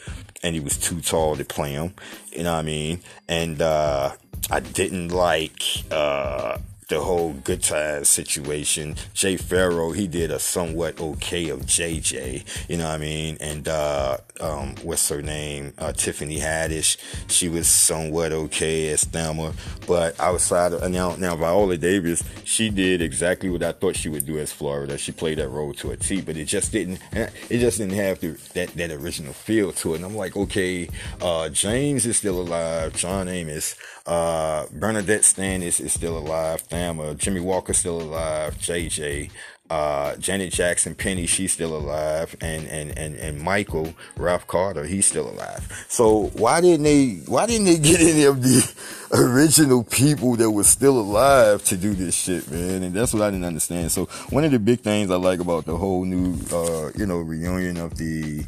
and 0.43 0.55
he 0.55 0.61
was 0.61 0.77
too 0.77 1.01
tall 1.01 1.37
to 1.37 1.45
play 1.45 1.73
him. 1.73 1.95
You 2.33 2.45
know 2.45 2.53
what 2.53 2.61
I 2.61 2.63
mean? 2.63 3.01
And 3.29 3.61
uh, 3.61 4.13
I 4.51 4.61
didn't 4.61 5.09
like 5.09 5.63
uh, 5.91 6.59
the 6.91 7.01
whole 7.01 7.33
good 7.33 7.63
times 7.63 8.09
situation. 8.09 8.97
Jay 9.15 9.37
Pharoah, 9.37 9.95
he 9.95 10.07
did 10.07 10.31
a 10.31 10.39
somewhat 10.39 11.01
okay 11.01 11.49
of 11.49 11.61
JJ, 11.61 12.69
you 12.69 12.77
know 12.77 12.89
what 12.89 12.95
I 12.95 12.99
mean? 12.99 13.39
And 13.41 13.67
uh, 13.69 14.19
um, 14.41 14.75
what's 14.83 15.09
her 15.09 15.23
name? 15.23 15.73
Uh, 15.79 15.93
Tiffany 15.93 16.39
Haddish, 16.39 16.97
she 17.31 17.49
was 17.49 17.69
somewhat 17.69 18.33
okay 18.33 18.91
as 18.91 19.05
Thelma, 19.05 19.55
but 19.87 20.19
outside 20.21 20.73
of 20.73 20.91
now, 20.91 21.15
now 21.17 21.37
Viola 21.37 21.77
Davis, 21.77 22.23
she 22.45 22.71
did 22.71 23.01
exactly 23.01 23.49
what 23.49 23.63
I 23.63 23.73
thought 23.73 23.97
she 23.97 24.09
would 24.09 24.27
do 24.27 24.39
as 24.39 24.53
Florida. 24.53 24.99
She 24.99 25.13
played 25.13 25.39
that 25.39 25.49
role 25.49 25.73
to 25.75 25.93
a 25.93 25.97
T, 25.97 26.21
but 26.21 26.37
it 26.37 26.47
just 26.47 26.73
didn't. 26.73 26.99
It 27.13 27.59
just 27.59 27.79
didn't 27.79 27.95
have 27.95 28.21
the, 28.21 28.39
that 28.55 28.71
that 28.75 28.91
original 28.91 29.33
feel 29.33 29.73
to 29.73 29.93
it. 29.93 29.97
And 29.97 30.05
I'm 30.05 30.17
like, 30.17 30.37
okay, 30.37 30.89
uh, 31.21 31.49
James 31.51 32.07
is 32.07 32.17
still 32.17 32.41
alive. 32.41 32.95
John 32.95 33.29
Amos. 33.29 33.77
Uh, 34.07 34.67
Bernadette 34.73 35.23
Stanis 35.23 35.81
is 35.81 35.93
still 35.93 36.19
alive. 36.19 36.69
Thelma, 36.81 37.15
Jimmie 37.15 37.41
Walker 37.41 37.75
still 37.75 38.01
alive. 38.01 38.57
JJ, 38.57 39.31
uh, 39.69 40.17
Janet 40.17 40.51
Jackson 40.51 40.95
Penny, 40.95 41.27
she's 41.27 41.53
still 41.53 41.77
alive, 41.77 42.35
and 42.41 42.67
and 42.69 42.97
and 42.97 43.17
and 43.17 43.39
Michael 43.39 43.93
Ralph 44.17 44.47
Carter, 44.47 44.85
he's 44.85 45.07
still 45.07 45.29
alive. 45.29 45.63
So 45.89 46.29
why 46.29 46.63
didn't 46.63 46.85
they? 46.85 47.21
Why 47.27 47.45
didn't 47.45 47.67
they 47.67 47.77
get 47.91 48.01
any 48.01 48.25
of 48.25 48.43
the 48.43 48.75
original 49.13 49.85
people 49.85 50.37
that 50.37 50.51
were 50.51 50.65
still 50.65 50.99
alive 50.99 51.63
to 51.65 51.77
do 51.77 51.93
this 51.93 52.15
shit, 52.15 52.51
man? 52.51 52.83
And 52.83 52.95
that's 52.95 53.13
what 53.13 53.23
I 53.23 53.31
didn't 53.31 53.45
understand. 53.45 53.93
So 53.93 54.07
one 54.31 54.45
of 54.45 54.51
the 54.51 54.59
big 54.59 54.81
things 54.81 55.11
I 55.11 55.17
like 55.17 55.41
about 55.41 55.67
the 55.67 55.77
whole 55.77 56.07
new, 56.07 56.39
uh, 56.51 56.93
you 56.97 57.05
know, 57.05 57.19
reunion 57.19 57.77
of 57.77 57.99
the 57.99 58.47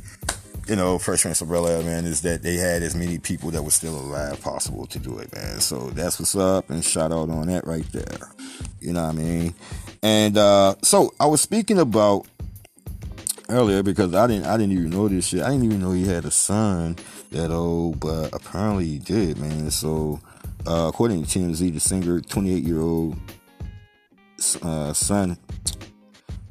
you 0.73 0.77
know, 0.77 0.95
of 0.95 1.49
Bel 1.51 1.67
Air, 1.67 1.83
man, 1.83 2.07
is 2.07 2.23
that 2.23 2.43
they 2.43 2.55
had 2.55 2.83
as 2.83 2.95
many 2.95 3.19
people 3.19 3.51
that 3.51 3.63
were 3.63 3.71
still 3.71 3.95
alive 3.95 4.41
possible 4.41 4.87
to 4.87 4.99
do 4.99 5.19
it, 5.19 5.31
man. 5.35 5.61
So 5.61 5.91
that's 5.91 6.19
what's 6.19 6.35
up, 6.35 6.71
and 6.71 6.83
shout 6.83 7.13
out 7.13 7.29
on 7.29 7.49
that 7.49 7.67
right 7.67 7.85
there. 7.93 8.33
You 8.81 8.95
know 8.95 9.03
what 9.03 9.11
I 9.11 9.19
mean? 9.19 9.55
And 10.03 10.39
uh, 10.39 10.77
so 10.81 11.13
I 11.21 11.27
was 11.27 11.43
speaking 11.43 11.79
about 11.79 12.27
earlier 13.51 13.83
because 13.83 14.15
I 14.15 14.27
didn't 14.27 14.47
I 14.47 14.57
didn't 14.57 14.73
even 14.73 14.89
know 14.89 15.09
this 15.09 15.27
shit. 15.27 15.43
I 15.43 15.51
didn't 15.51 15.65
even 15.65 15.79
know 15.83 15.93
he 15.93 16.07
had 16.07 16.25
a 16.25 16.31
son 16.31 16.97
that 17.33 17.51
old, 17.51 18.01
but 18.01 18.33
apparently 18.33 18.87
he 18.87 18.99
did, 18.99 19.37
man. 19.37 19.71
So 19.71 20.21
uh, 20.67 20.87
according 20.89 21.23
to 21.27 21.39
TMZ, 21.39 21.75
the 21.75 21.81
singer, 21.81 22.23
28 22.23 22.65
year 22.65 22.81
old 22.81 23.19
uh, 24.63 24.95
son 24.95 25.37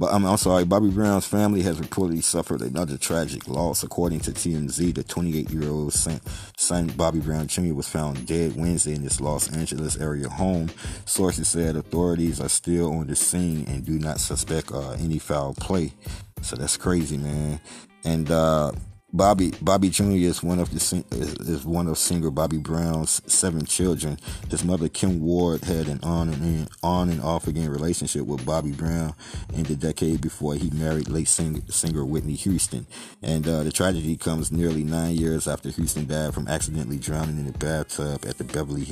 but 0.01 0.11
I'm, 0.11 0.25
I'm 0.25 0.37
sorry, 0.37 0.65
Bobby 0.65 0.89
Brown's 0.89 1.27
family 1.27 1.61
has 1.61 1.79
reportedly 1.79 2.23
suffered 2.23 2.63
another 2.63 2.97
tragic 2.97 3.47
loss. 3.47 3.83
According 3.83 4.21
to 4.21 4.31
TMZ, 4.31 4.95
the 4.95 5.03
28 5.03 5.51
year 5.51 5.69
old 5.69 5.93
son, 5.93 6.19
son, 6.57 6.87
Bobby 6.97 7.19
Brown 7.19 7.45
Jr., 7.45 7.75
was 7.75 7.87
found 7.87 8.25
dead 8.25 8.55
Wednesday 8.55 8.95
in 8.95 9.03
his 9.03 9.21
Los 9.21 9.55
Angeles 9.55 9.97
area 9.97 10.27
home. 10.27 10.71
Sources 11.05 11.49
said 11.49 11.75
authorities 11.75 12.41
are 12.41 12.49
still 12.49 12.91
on 12.97 13.05
the 13.05 13.15
scene 13.15 13.63
and 13.67 13.85
do 13.85 13.99
not 13.99 14.19
suspect 14.19 14.71
uh, 14.71 14.93
any 14.93 15.19
foul 15.19 15.53
play. 15.53 15.93
So 16.41 16.55
that's 16.55 16.77
crazy, 16.77 17.17
man. 17.17 17.61
And 18.03 18.31
uh, 18.31 18.71
Bobby 19.13 19.52
Bobby 19.62 19.89
Jr. 19.89 20.12
is 20.13 20.41
one 20.41 20.60
of 20.60 20.71
the 20.71 21.04
is 21.12 21.65
one 21.65 21.88
of 21.88 21.97
singer 21.97 22.32
Bobby 22.32 22.58
Brown's 22.58 23.21
seven 23.32 23.65
children. 23.65 24.17
His 24.50 24.63
mother 24.63 24.88
Kim 24.88 25.19
Ward 25.19 25.63
had 25.65 25.88
an 25.88 26.00
on 26.02 26.30
and 26.30 26.69
on 26.82 27.10
and 27.10 27.21
off 27.21 27.47
again 27.47 27.69
relationship 27.69 28.26
with 28.26 28.45
Bobby 28.45 28.71
Brown 28.71 29.13
in 29.54 29.63
the 29.63 29.76
decade 29.76 30.21
before 30.21 30.56
he 30.56 30.69
married 30.69 31.10
late 31.10 31.28
singer, 31.28 31.60
singer 31.67 32.06
Whitney 32.06 32.36
Houston. 32.36 32.88
And 33.21 33.47
uh, 33.47 33.63
the 33.63 33.71
tragedy 33.71 34.15
comes 34.15 34.52
nearly 34.52 34.84
nine 34.84 35.15
years 35.15 35.47
after 35.47 35.69
Houston 35.69 36.08
died 36.08 36.34
from 36.34 36.47
accidentally 36.47 36.97
drowning 36.97 37.38
in 37.38 37.47
a 37.47 37.58
bathtub 37.58 38.26
at 38.26 38.38
the 38.38 38.45
Beverly 38.45 38.88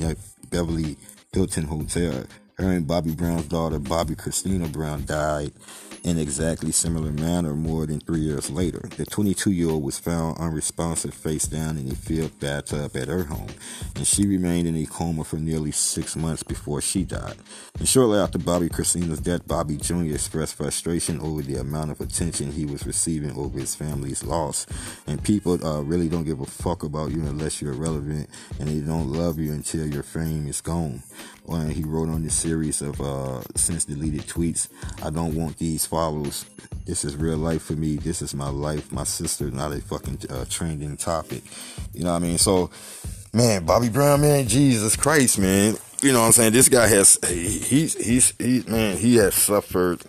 Beverly 0.49 0.97
Hilton 1.31 1.65
Hotel. 1.65 2.25
And 2.59 2.85
Bobby 2.85 3.11
Brown's 3.15 3.45
daughter 3.45 3.79
Bobbi 3.79 4.17
Kristina 4.17 4.69
Brown 4.69 5.05
died 5.05 5.53
in 6.03 6.17
exactly 6.17 6.71
similar 6.71 7.11
manner 7.11 7.53
more 7.53 7.85
than 7.85 7.99
three 7.99 8.19
years 8.19 8.49
later. 8.49 8.79
The 8.97 9.05
22 9.05 9.51
year 9.51 9.69
old 9.69 9.83
was 9.83 9.99
found 9.99 10.37
unresponsive 10.37 11.13
face 11.13 11.47
down 11.47 11.77
in 11.77 11.91
a 11.91 11.95
filled 11.95 12.37
bathtub 12.39 12.95
at 12.95 13.07
her 13.07 13.23
home, 13.23 13.49
and 13.95 14.05
she 14.05 14.25
remained 14.27 14.67
in 14.67 14.75
a 14.75 14.85
coma 14.85 15.23
for 15.23 15.37
nearly 15.37 15.71
six 15.71 16.15
months 16.15 16.43
before 16.43 16.81
she 16.81 17.03
died. 17.03 17.35
And 17.77 17.87
shortly 17.87 18.19
after 18.19 18.39
Bobbi 18.39 18.69
Kristina's 18.69 19.19
death, 19.19 19.47
Bobby 19.47 19.77
Jr. 19.77 20.13
expressed 20.13 20.55
frustration 20.55 21.19
over 21.21 21.41
the 21.41 21.55
amount 21.55 21.91
of 21.91 22.01
attention 22.01 22.51
he 22.51 22.65
was 22.65 22.85
receiving 22.85 23.31
over 23.37 23.59
his 23.59 23.75
family's 23.75 24.23
loss. 24.23 24.65
And 25.07 25.23
people 25.23 25.63
uh, 25.65 25.81
really 25.81 26.09
don't 26.09 26.25
give 26.25 26.41
a 26.41 26.45
fuck 26.45 26.83
about 26.83 27.11
you 27.11 27.21
unless 27.21 27.61
you're 27.61 27.73
relevant, 27.73 28.29
and 28.59 28.69
they 28.69 28.79
don't 28.79 29.11
love 29.11 29.39
you 29.39 29.51
until 29.53 29.87
your 29.87 30.03
fame 30.03 30.47
is 30.47 30.61
gone. 30.61 31.03
When 31.43 31.71
he 31.71 31.83
wrote 31.83 32.09
on 32.09 32.23
this 32.23 32.35
series 32.49 32.81
of 32.81 32.99
uh, 32.99 33.41
since 33.53 33.85
deleted 33.85 34.21
tweets, 34.21 34.69
I 35.03 35.11
don't 35.11 35.35
want 35.35 35.59
these 35.59 35.85
follows. 35.85 36.45
This 36.83 37.05
is 37.05 37.15
real 37.15 37.37
life 37.37 37.61
for 37.61 37.73
me. 37.73 37.97
This 37.97 38.23
is 38.23 38.33
my 38.33 38.49
life. 38.49 38.91
My 38.91 39.03
sister, 39.03 39.51
not 39.51 39.71
a 39.71 39.81
fucking 39.81 40.21
uh, 40.31 40.45
trending 40.49 40.97
topic. 40.97 41.43
You 41.93 42.05
know 42.05 42.11
what 42.13 42.23
I 42.23 42.27
mean? 42.27 42.39
So, 42.39 42.71
man, 43.33 43.65
Bobby 43.65 43.89
Brown, 43.89 44.21
man, 44.21 44.47
Jesus 44.47 44.95
Christ, 44.95 45.37
man. 45.37 45.75
You 46.01 46.11
know 46.11 46.21
what 46.21 46.25
I'm 46.25 46.31
saying? 46.31 46.53
This 46.53 46.69
guy 46.69 46.87
has, 46.87 47.19
he's, 47.23 47.93
he's, 48.03 48.33
he, 48.39 48.63
man, 48.67 48.97
he 48.97 49.17
has 49.17 49.35
suffered. 49.35 50.01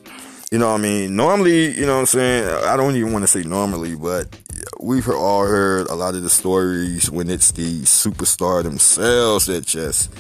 You 0.51 0.57
know 0.57 0.69
what 0.71 0.81
I 0.81 0.83
mean? 0.83 1.17
Normally, 1.17 1.79
you 1.79 1.85
know 1.85 1.97
what 1.97 2.01
I'm 2.01 2.07
saying? 2.07 2.49
I 2.65 2.75
don't 2.79 2.97
even 2.97 3.13
want 3.13 3.25
to 3.25 3.29
say 3.29 3.43
normally, 3.43 3.97
but 3.97 4.35
we've 4.81 5.07
all 5.11 5.45
heard 5.45 5.89
a 5.89 5.95
lot 5.95 6.15
of 6.15 6.23
the 6.23 6.31
stories 6.31 7.11
when 7.11 7.29
it's 7.29 7.53
the 7.53 7.83
superstar 7.83 8.63
themselves 8.63 9.45
that 9.45 9.67
just, 9.67 10.11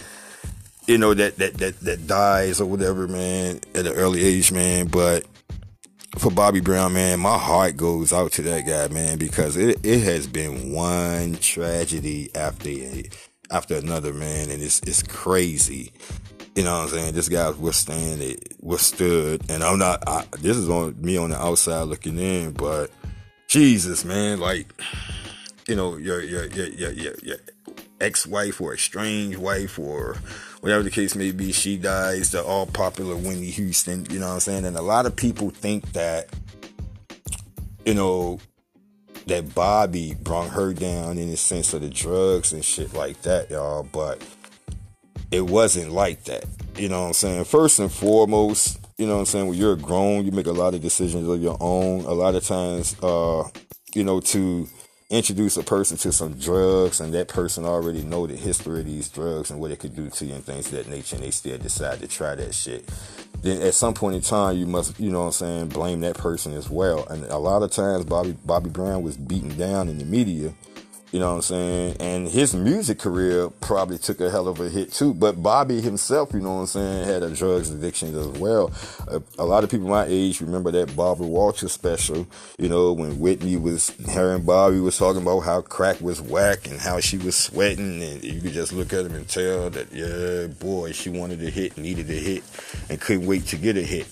you 0.90 0.98
know, 0.98 1.14
that, 1.14 1.36
that, 1.36 1.54
that, 1.58 1.78
that 1.80 2.06
dies 2.08 2.60
or 2.60 2.66
whatever, 2.66 3.06
man, 3.06 3.60
at 3.76 3.86
an 3.86 3.92
early 3.92 4.24
age, 4.24 4.50
man. 4.50 4.88
But 4.88 5.24
for 6.18 6.32
Bobby 6.32 6.58
Brown, 6.58 6.94
man, 6.94 7.20
my 7.20 7.38
heart 7.38 7.76
goes 7.76 8.12
out 8.12 8.32
to 8.32 8.42
that 8.42 8.66
guy, 8.66 8.92
man, 8.92 9.16
because 9.16 9.56
it 9.56 9.78
it 9.86 10.00
has 10.00 10.26
been 10.26 10.72
one 10.72 11.36
tragedy 11.36 12.34
after 12.34 12.70
after 13.52 13.76
another, 13.76 14.12
man, 14.12 14.50
and 14.50 14.60
it's 14.60 14.80
it's 14.80 15.04
crazy. 15.04 15.92
You 16.56 16.64
know 16.64 16.78
what 16.78 16.82
I'm 16.82 16.88
saying? 16.88 17.14
This 17.14 17.28
guy's 17.28 17.54
withstand 17.54 18.20
it, 18.20 18.54
withstood, 18.60 19.48
and 19.48 19.62
I'm 19.62 19.78
not. 19.78 20.02
I, 20.08 20.24
this 20.40 20.56
is 20.56 20.68
on 20.68 21.00
me 21.00 21.16
on 21.16 21.30
the 21.30 21.40
outside 21.40 21.82
looking 21.82 22.18
in, 22.18 22.50
but 22.50 22.90
Jesus, 23.46 24.04
man, 24.04 24.40
like 24.40 24.74
you 25.68 25.76
know, 25.76 25.96
your 25.96 26.20
your 26.20 26.46
your 26.46 26.66
your, 26.66 26.90
your, 26.90 27.14
your 27.22 27.36
ex-wife 28.00 28.60
or 28.60 28.74
estranged 28.74 29.38
wife 29.38 29.78
or 29.78 30.16
whatever 30.60 30.82
the 30.82 30.90
case 30.90 31.14
may 31.14 31.32
be, 31.32 31.52
she 31.52 31.76
dies. 31.76 32.30
The 32.30 32.42
all 32.42 32.66
popular 32.66 33.16
Whitney 33.16 33.50
Houston, 33.50 34.06
you 34.10 34.18
know 34.18 34.28
what 34.28 34.34
I'm 34.34 34.40
saying? 34.40 34.64
And 34.64 34.76
a 34.76 34.82
lot 34.82 35.06
of 35.06 35.16
people 35.16 35.50
think 35.50 35.92
that 35.92 36.28
you 37.84 37.94
know, 37.94 38.38
that 39.26 39.54
Bobby 39.54 40.14
brought 40.14 40.50
her 40.50 40.72
down 40.72 41.18
in 41.18 41.30
the 41.30 41.36
sense 41.36 41.72
of 41.74 41.82
the 41.82 41.88
drugs 41.88 42.52
and 42.52 42.64
shit 42.64 42.94
like 42.94 43.22
that, 43.22 43.50
y'all. 43.50 43.82
But 43.82 44.22
it 45.30 45.42
wasn't 45.42 45.92
like 45.92 46.24
that. 46.24 46.44
You 46.76 46.88
know 46.88 47.02
what 47.02 47.06
I'm 47.08 47.12
saying? 47.14 47.44
First 47.44 47.78
and 47.78 47.90
foremost, 47.90 48.78
you 48.96 49.06
know 49.06 49.14
what 49.14 49.20
I'm 49.20 49.26
saying, 49.26 49.48
when 49.48 49.58
you're 49.58 49.76
grown, 49.76 50.24
you 50.24 50.32
make 50.32 50.46
a 50.46 50.52
lot 50.52 50.74
of 50.74 50.82
decisions 50.82 51.28
of 51.28 51.42
your 51.42 51.56
own. 51.60 52.00
A 52.00 52.12
lot 52.12 52.34
of 52.34 52.44
times, 52.44 52.96
uh, 53.02 53.48
you 53.94 54.04
know, 54.04 54.20
to 54.20 54.68
introduce 55.10 55.56
a 55.56 55.62
person 55.62 55.96
to 55.96 56.12
some 56.12 56.34
drugs 56.34 57.00
and 57.00 57.12
that 57.12 57.28
person 57.28 57.64
already 57.64 58.02
know 58.02 58.26
the 58.26 58.36
history 58.36 58.80
of 58.80 58.86
these 58.86 59.08
drugs 59.08 59.50
and 59.50 59.60
what 59.60 59.70
it 59.72 59.78
could 59.78 59.94
do 59.94 60.08
to 60.08 60.24
you 60.24 60.34
and 60.34 60.44
things 60.44 60.66
of 60.66 60.72
that 60.72 60.88
nature 60.88 61.16
and 61.16 61.24
they 61.24 61.30
still 61.30 61.58
decide 61.58 61.98
to 61.98 62.06
try 62.06 62.34
that 62.36 62.54
shit 62.54 62.88
then 63.42 63.62
at 63.62 63.74
some 63.74 63.94
point 63.94 64.16
in 64.16 64.22
time 64.22 64.56
you 64.56 64.66
must 64.66 64.98
you 65.00 65.10
know 65.10 65.20
what 65.20 65.26
I'm 65.26 65.32
saying 65.32 65.68
blame 65.68 66.00
that 66.00 66.16
person 66.16 66.52
as 66.52 66.68
well. 66.68 67.06
And 67.08 67.24
a 67.24 67.38
lot 67.38 67.62
of 67.62 67.70
times 67.70 68.04
Bobby 68.04 68.36
Bobby 68.44 68.70
Brown 68.70 69.02
was 69.02 69.16
beaten 69.16 69.56
down 69.56 69.88
in 69.88 69.98
the 69.98 70.04
media 70.04 70.52
you 71.12 71.18
know 71.18 71.30
what 71.30 71.36
I'm 71.36 71.42
saying? 71.42 71.96
And 71.98 72.28
his 72.28 72.54
music 72.54 73.00
career 73.00 73.50
probably 73.60 73.98
took 73.98 74.20
a 74.20 74.30
hell 74.30 74.46
of 74.46 74.60
a 74.60 74.68
hit 74.68 74.92
too. 74.92 75.12
But 75.12 75.42
Bobby 75.42 75.80
himself, 75.80 76.32
you 76.32 76.40
know 76.40 76.54
what 76.54 76.60
I'm 76.60 76.66
saying, 76.66 77.06
had 77.06 77.22
a 77.22 77.30
drugs 77.30 77.70
addiction 77.70 78.14
as 78.16 78.28
well. 78.28 78.72
A, 79.08 79.20
a 79.38 79.44
lot 79.44 79.64
of 79.64 79.70
people 79.70 79.88
my 79.88 80.04
age 80.06 80.40
remember 80.40 80.70
that 80.70 80.94
Barbara 80.94 81.26
Walters 81.26 81.72
special, 81.72 82.28
you 82.58 82.68
know, 82.68 82.92
when 82.92 83.18
Whitney 83.18 83.56
was, 83.56 83.90
her 84.12 84.34
and 84.34 84.46
Bobby 84.46 84.78
was 84.78 84.98
talking 84.98 85.22
about 85.22 85.40
how 85.40 85.62
crack 85.62 86.00
was 86.00 86.20
whack 86.20 86.68
and 86.68 86.78
how 86.80 87.00
she 87.00 87.18
was 87.18 87.36
sweating. 87.36 88.02
And 88.02 88.22
you 88.22 88.40
could 88.40 88.52
just 88.52 88.72
look 88.72 88.92
at 88.92 89.06
him 89.06 89.14
and 89.14 89.28
tell 89.28 89.70
that, 89.70 89.92
yeah, 89.92 90.46
boy, 90.46 90.92
she 90.92 91.10
wanted 91.10 91.42
a 91.42 91.50
hit, 91.50 91.76
needed 91.76 92.08
a 92.08 92.14
hit, 92.14 92.44
and 92.88 93.00
couldn't 93.00 93.26
wait 93.26 93.46
to 93.46 93.56
get 93.56 93.76
a 93.76 93.82
hit. 93.82 94.06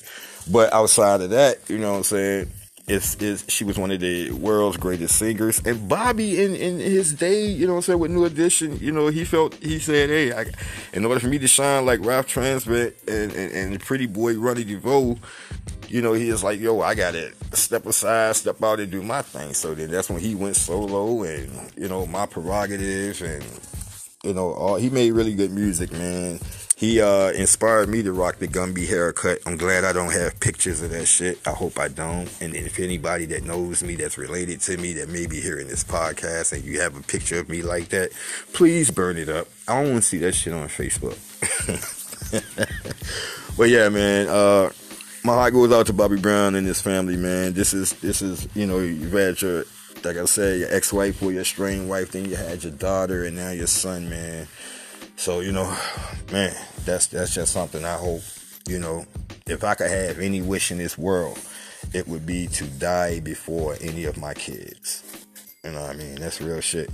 But 0.50 0.72
outside 0.72 1.20
of 1.20 1.30
that, 1.30 1.58
you 1.68 1.78
know 1.78 1.92
what 1.92 1.98
I'm 1.98 2.04
saying, 2.04 2.50
is 2.88 3.14
is 3.16 3.44
she 3.48 3.64
was 3.64 3.78
one 3.78 3.90
of 3.90 4.00
the 4.00 4.30
world's 4.32 4.76
greatest 4.76 5.16
singers. 5.16 5.60
And 5.64 5.88
Bobby 5.88 6.42
in, 6.42 6.54
in 6.54 6.78
his 6.78 7.12
day, 7.12 7.46
you 7.46 7.66
know 7.66 7.74
what 7.74 7.78
I'm 7.78 7.82
saying, 7.82 7.98
with 7.98 8.10
New 8.10 8.24
Edition, 8.24 8.78
you 8.80 8.92
know, 8.92 9.08
he 9.08 9.24
felt 9.24 9.54
he 9.54 9.78
said, 9.78 10.08
Hey, 10.08 10.32
I, 10.32 10.46
in 10.92 11.04
order 11.04 11.20
for 11.20 11.26
me 11.26 11.38
to 11.38 11.48
shine 11.48 11.86
like 11.86 12.04
Ralph 12.04 12.26
Tresvant 12.26 12.94
and, 13.06 13.32
and, 13.32 13.52
and 13.52 13.80
pretty 13.80 14.06
boy 14.06 14.38
Ronnie 14.38 14.64
DeVoe, 14.64 15.18
you 15.88 16.02
know, 16.02 16.12
he 16.12 16.28
is 16.28 16.42
like, 16.42 16.60
Yo, 16.60 16.80
I 16.80 16.94
gotta 16.94 17.32
step 17.52 17.86
aside, 17.86 18.36
step 18.36 18.62
out 18.62 18.80
and 18.80 18.90
do 18.90 19.02
my 19.02 19.22
thing. 19.22 19.54
So 19.54 19.74
then 19.74 19.90
that's 19.90 20.10
when 20.10 20.20
he 20.20 20.34
went 20.34 20.56
solo 20.56 21.22
and, 21.22 21.72
you 21.76 21.88
know, 21.88 22.06
my 22.06 22.26
prerogative 22.26 23.20
and 23.22 23.44
you 24.24 24.34
know, 24.34 24.52
all, 24.52 24.76
he 24.76 24.90
made 24.90 25.12
really 25.12 25.34
good 25.34 25.52
music, 25.52 25.92
man. 25.92 26.40
He 26.78 27.00
uh, 27.00 27.30
inspired 27.30 27.88
me 27.88 28.04
to 28.04 28.12
rock 28.12 28.36
the 28.36 28.46
Gumby 28.46 28.86
haircut. 28.86 29.40
I'm 29.44 29.56
glad 29.56 29.84
I 29.84 29.92
don't 29.92 30.12
have 30.12 30.38
pictures 30.38 30.80
of 30.80 30.90
that 30.90 31.06
shit. 31.06 31.44
I 31.44 31.50
hope 31.50 31.76
I 31.76 31.88
don't. 31.88 32.30
And 32.40 32.54
if 32.54 32.78
anybody 32.78 33.24
that 33.26 33.42
knows 33.42 33.82
me, 33.82 33.96
that's 33.96 34.16
related 34.16 34.60
to 34.60 34.76
me, 34.76 34.92
that 34.92 35.08
may 35.08 35.26
be 35.26 35.40
hearing 35.40 35.66
this 35.66 35.82
podcast, 35.82 36.52
and 36.52 36.62
you 36.62 36.80
have 36.80 36.96
a 36.96 37.02
picture 37.02 37.40
of 37.40 37.48
me 37.48 37.62
like 37.62 37.88
that, 37.88 38.12
please 38.52 38.92
burn 38.92 39.16
it 39.16 39.28
up. 39.28 39.48
I 39.66 39.82
don't 39.82 39.90
want 39.90 40.04
to 40.04 40.08
see 40.08 40.18
that 40.18 40.36
shit 40.36 40.52
on 40.52 40.68
Facebook. 40.68 41.18
but 43.58 43.68
yeah, 43.68 43.88
man. 43.88 44.28
Uh, 44.28 44.70
my 45.24 45.34
heart 45.34 45.54
goes 45.54 45.72
out 45.72 45.86
to 45.86 45.92
Bobby 45.92 46.20
Brown 46.20 46.54
and 46.54 46.64
his 46.64 46.80
family, 46.80 47.16
man. 47.16 47.54
This 47.54 47.74
is 47.74 47.92
this 47.94 48.22
is 48.22 48.46
you 48.54 48.68
know 48.68 48.78
you've 48.78 49.12
had 49.12 49.42
your 49.42 49.64
like 50.04 50.16
I 50.16 50.24
said 50.26 50.60
your 50.60 50.72
ex-wife 50.72 51.20
or 51.24 51.32
your 51.32 51.44
strange 51.44 51.88
wife, 51.88 52.12
then 52.12 52.26
you 52.26 52.36
had 52.36 52.62
your 52.62 52.72
daughter, 52.72 53.24
and 53.24 53.34
now 53.34 53.50
your 53.50 53.66
son, 53.66 54.08
man. 54.08 54.46
So 55.18 55.40
you 55.40 55.50
know, 55.50 55.76
man, 56.30 56.54
that's 56.84 57.08
that's 57.08 57.34
just 57.34 57.52
something 57.52 57.84
I 57.84 57.96
hope. 57.96 58.22
You 58.68 58.78
know, 58.78 59.04
if 59.46 59.64
I 59.64 59.74
could 59.74 59.90
have 59.90 60.20
any 60.20 60.40
wish 60.40 60.70
in 60.70 60.78
this 60.78 60.96
world, 60.96 61.40
it 61.92 62.06
would 62.06 62.24
be 62.24 62.46
to 62.46 62.64
die 62.64 63.18
before 63.18 63.76
any 63.80 64.04
of 64.04 64.16
my 64.16 64.32
kids. 64.32 65.26
You 65.64 65.72
know 65.72 65.80
what 65.80 65.96
I 65.96 65.98
mean? 65.98 66.14
That's 66.14 66.40
real 66.40 66.60
shit. 66.60 66.90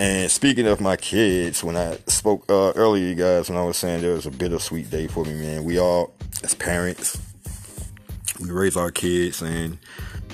And 0.00 0.28
speaking 0.28 0.66
of 0.66 0.80
my 0.80 0.96
kids, 0.96 1.62
when 1.62 1.76
I 1.76 1.96
spoke 2.08 2.44
uh, 2.50 2.72
earlier, 2.74 3.06
you 3.06 3.14
guys, 3.14 3.48
when 3.48 3.56
I 3.56 3.62
was 3.62 3.76
saying 3.76 4.02
there 4.02 4.14
was 4.14 4.26
a 4.26 4.32
bittersweet 4.32 4.90
day 4.90 5.06
for 5.06 5.24
me, 5.24 5.34
man. 5.34 5.62
We 5.62 5.78
all, 5.78 6.12
as 6.42 6.56
parents, 6.56 7.20
we 8.40 8.50
raise 8.50 8.76
our 8.76 8.90
kids, 8.90 9.42
and 9.42 9.78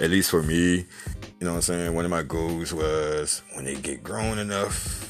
at 0.01 0.09
least 0.09 0.31
for 0.31 0.43
me, 0.43 0.77
you 0.77 0.87
know 1.43 1.51
what 1.51 1.57
I'm 1.57 1.63
saying. 1.63 1.95
One 1.95 2.07
of 2.07 2.11
my 2.11 2.23
goals 2.23 2.73
was 2.73 3.43
when 3.53 3.67
they 3.67 3.75
get 3.75 4.03
grown 4.03 4.39
enough 4.39 5.06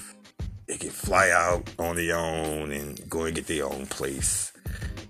they 0.76 0.88
can 0.88 0.90
fly 0.90 1.30
out 1.30 1.70
on 1.78 1.96
their 1.96 2.16
own 2.16 2.70
and 2.70 3.08
go 3.08 3.24
and 3.24 3.34
get 3.34 3.46
their 3.46 3.64
own 3.64 3.86
place 3.86 4.52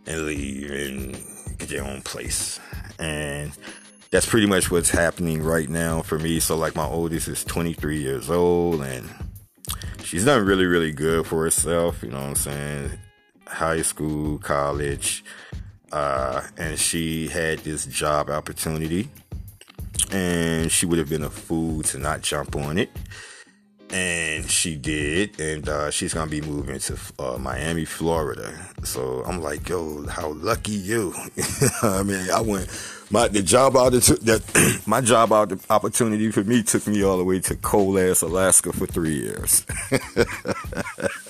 and 0.07 0.25
leave 0.25 0.71
and 0.71 1.13
get 1.59 1.69
their 1.71 1.83
own 1.83 2.03
place. 2.03 2.61
And 3.01 3.51
that's 4.13 4.27
pretty 4.27 4.47
much 4.47 4.71
what's 4.71 4.91
happening 4.91 5.43
right 5.43 5.69
now 5.69 6.03
for 6.03 6.21
me. 6.21 6.39
So, 6.39 6.57
like, 6.57 6.77
my 6.77 6.87
oldest 6.87 7.27
is 7.27 7.43
23 7.43 8.01
years 8.01 8.31
old 8.31 8.83
and 8.83 9.09
she's 10.05 10.25
done 10.25 10.47
really, 10.47 10.67
really 10.67 10.93
good 10.93 11.27
for 11.27 11.43
herself. 11.43 12.01
You 12.05 12.11
know 12.11 12.21
what 12.21 12.29
I'm 12.29 12.35
saying? 12.37 12.99
High 13.49 13.83
school, 13.83 14.39
college, 14.39 15.25
uh, 15.91 16.43
and 16.57 16.79
she 16.79 17.27
had 17.27 17.59
this 17.61 17.87
job 17.87 18.31
opportunity, 18.31 19.09
and 20.13 20.71
she 20.71 20.87
would 20.87 20.99
have 20.99 21.09
been 21.09 21.25
a 21.25 21.31
fool 21.31 21.83
to 21.85 21.99
not 21.99 22.23
jump 22.23 22.55
on 22.55 22.79
it 22.79 22.91
and 23.93 24.51
she 24.51 24.77
did 24.77 25.39
and 25.39 25.69
uh, 25.69 25.91
she's 25.91 26.13
gonna 26.13 26.31
be 26.31 26.41
moving 26.41 26.79
to 26.79 26.99
uh, 27.19 27.39
miami 27.39 27.85
florida 27.85 28.53
so 28.83 29.23
i'm 29.27 29.41
like 29.41 29.69
yo 29.69 30.07
how 30.09 30.31
lucky 30.33 30.73
you 30.73 31.15
i 31.83 32.03
mean 32.03 32.29
i 32.31 32.41
went 32.41 32.69
my 33.11 33.29
the 33.29 33.43
job 33.43 33.77
out 33.77 33.93
that 33.93 34.83
my 34.87 35.01
job 35.01 35.33
out 35.33 35.53
opportunity 35.71 36.31
for 36.31 36.43
me 36.45 36.63
took 36.63 36.87
me 36.87 37.05
all 37.05 37.17
the 37.17 37.25
way 37.25 37.39
to 37.39 37.55
cold 37.57 37.99
ass 37.99 38.23
alaska 38.23 38.73
for 38.73 38.87
three 38.87 39.17
years 39.17 39.65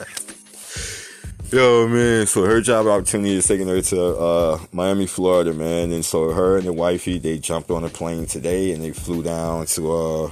Yo, 1.52 1.86
man. 1.86 2.26
So 2.26 2.44
her 2.44 2.60
job 2.60 2.88
opportunity 2.88 3.36
is 3.36 3.46
taking 3.46 3.68
her 3.68 3.80
to 3.80 4.02
uh, 4.16 4.58
Miami, 4.72 5.06
Florida, 5.06 5.52
man. 5.52 5.92
And 5.92 6.04
so 6.04 6.32
her 6.32 6.58
and 6.58 6.66
the 6.66 6.72
wifey, 6.72 7.18
they 7.20 7.38
jumped 7.38 7.70
on 7.70 7.84
a 7.84 7.88
plane 7.88 8.26
today 8.26 8.72
and 8.72 8.82
they 8.82 8.90
flew 8.90 9.22
down 9.22 9.66
to 9.66 9.92
uh, 9.92 10.30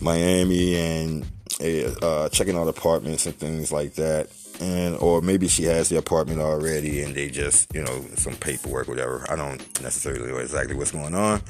Miami 0.00 0.76
and 0.76 1.26
uh, 1.60 2.28
checking 2.30 2.56
out 2.56 2.68
apartments 2.68 3.26
and 3.26 3.34
things 3.36 3.72
like 3.72 3.94
that. 3.94 4.28
And 4.60 4.96
or 4.98 5.20
maybe 5.20 5.48
she 5.48 5.64
has 5.64 5.88
the 5.88 5.96
apartment 5.96 6.40
already 6.40 7.02
and 7.02 7.12
they 7.12 7.28
just, 7.28 7.74
you 7.74 7.82
know, 7.82 8.04
some 8.14 8.34
paperwork, 8.34 8.86
whatever. 8.86 9.26
I 9.28 9.34
don't 9.34 9.58
necessarily 9.82 10.30
know 10.30 10.38
exactly 10.38 10.76
what's 10.76 10.92
going 10.92 11.14
on. 11.14 11.42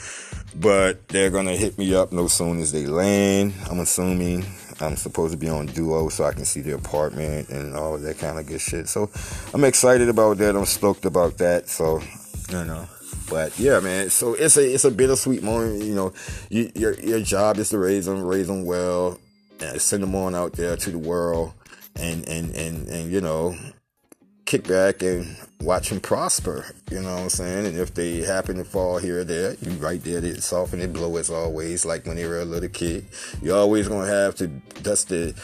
But 0.57 1.07
they're 1.09 1.31
gonna 1.31 1.57
hit 1.57 1.77
me 1.77 1.95
up 1.95 2.13
no 2.13 2.29
soon 2.29 2.61
as 2.61 2.73
they 2.73 2.87
land. 2.87 3.53
I'm 3.71 3.81
assuming 3.81 4.47
I'm 4.81 4.97
supposed 4.97 5.33
to 5.33 5.39
be 5.39 5.49
on 5.49 5.67
Duo 5.67 6.09
so 6.09 6.25
I 6.25 6.33
can 6.33 6.47
see 6.47 6.63
the 6.63 6.75
apartment 6.75 7.51
and 7.51 7.77
all 7.77 7.99
that 7.99 8.19
kind 8.19 8.39
of 8.39 8.47
good 8.47 8.61
shit. 8.61 8.89
So 8.89 9.11
I'm 9.53 9.65
excited 9.65 10.09
about 10.09 10.39
that. 10.39 10.57
I'm 10.57 10.65
stoked 10.65 11.05
about 11.05 11.39
that. 11.39 11.69
So 11.69 12.01
you 12.51 12.65
know. 12.65 12.89
But 13.29 13.59
yeah, 13.59 13.81
man. 13.81 14.11
So 14.11 14.35
it's 14.35 14.57
a 14.57 14.75
it's 14.75 14.85
a 14.85 14.91
bittersweet 14.91 15.43
moment. 15.43 15.83
You 15.83 15.95
know, 15.95 16.13
you, 16.51 16.71
your 16.75 16.95
your 17.01 17.21
job 17.21 17.59
is 17.59 17.71
to 17.71 17.79
raise 17.79 18.07
them, 18.07 18.23
raise 18.23 18.49
them 18.49 18.65
well, 18.65 19.19
and 19.73 19.81
send 19.81 20.03
them 20.03 20.15
on 20.15 20.35
out 20.35 20.53
there 20.55 20.77
to 20.77 20.91
the 20.91 20.99
world 20.99 21.53
and 21.97 22.27
and 22.29 22.55
and 22.55 22.89
and 22.89 23.13
you 23.13 23.21
know 23.21 23.57
kick 24.45 24.67
back 24.69 25.03
and 25.03 25.37
watch 25.61 25.89
them 25.89 26.01
prosper 26.01 26.67
you 26.91 27.01
know 27.01 27.15
what 27.15 27.23
i'm 27.23 27.29
saying? 27.31 27.67
And 27.67 27.79
if 27.79 27.95
they 27.95 28.19
happen 28.19 28.57
to 28.57 28.65
fall 28.65 28.99
here 28.99 29.21
or 29.21 29.25
there 29.25 29.55
you 29.63 29.71
right 29.73 30.03
there 30.03 30.21
to 30.21 30.41
soften 30.41 30.81
and 30.81 30.93
blow 30.93 31.17
as 31.17 31.31
always 31.31 31.87
like 31.87 32.07
when 32.07 32.17
they 32.17 32.27
were 32.27 32.41
a 32.41 32.45
little 32.45 32.69
kid. 32.69 33.07
You're 33.41 33.57
always 33.57 33.89
gonna 33.89 34.07
have 34.07 34.35
to 34.37 34.49
dust 34.83 35.09
the 35.09 35.35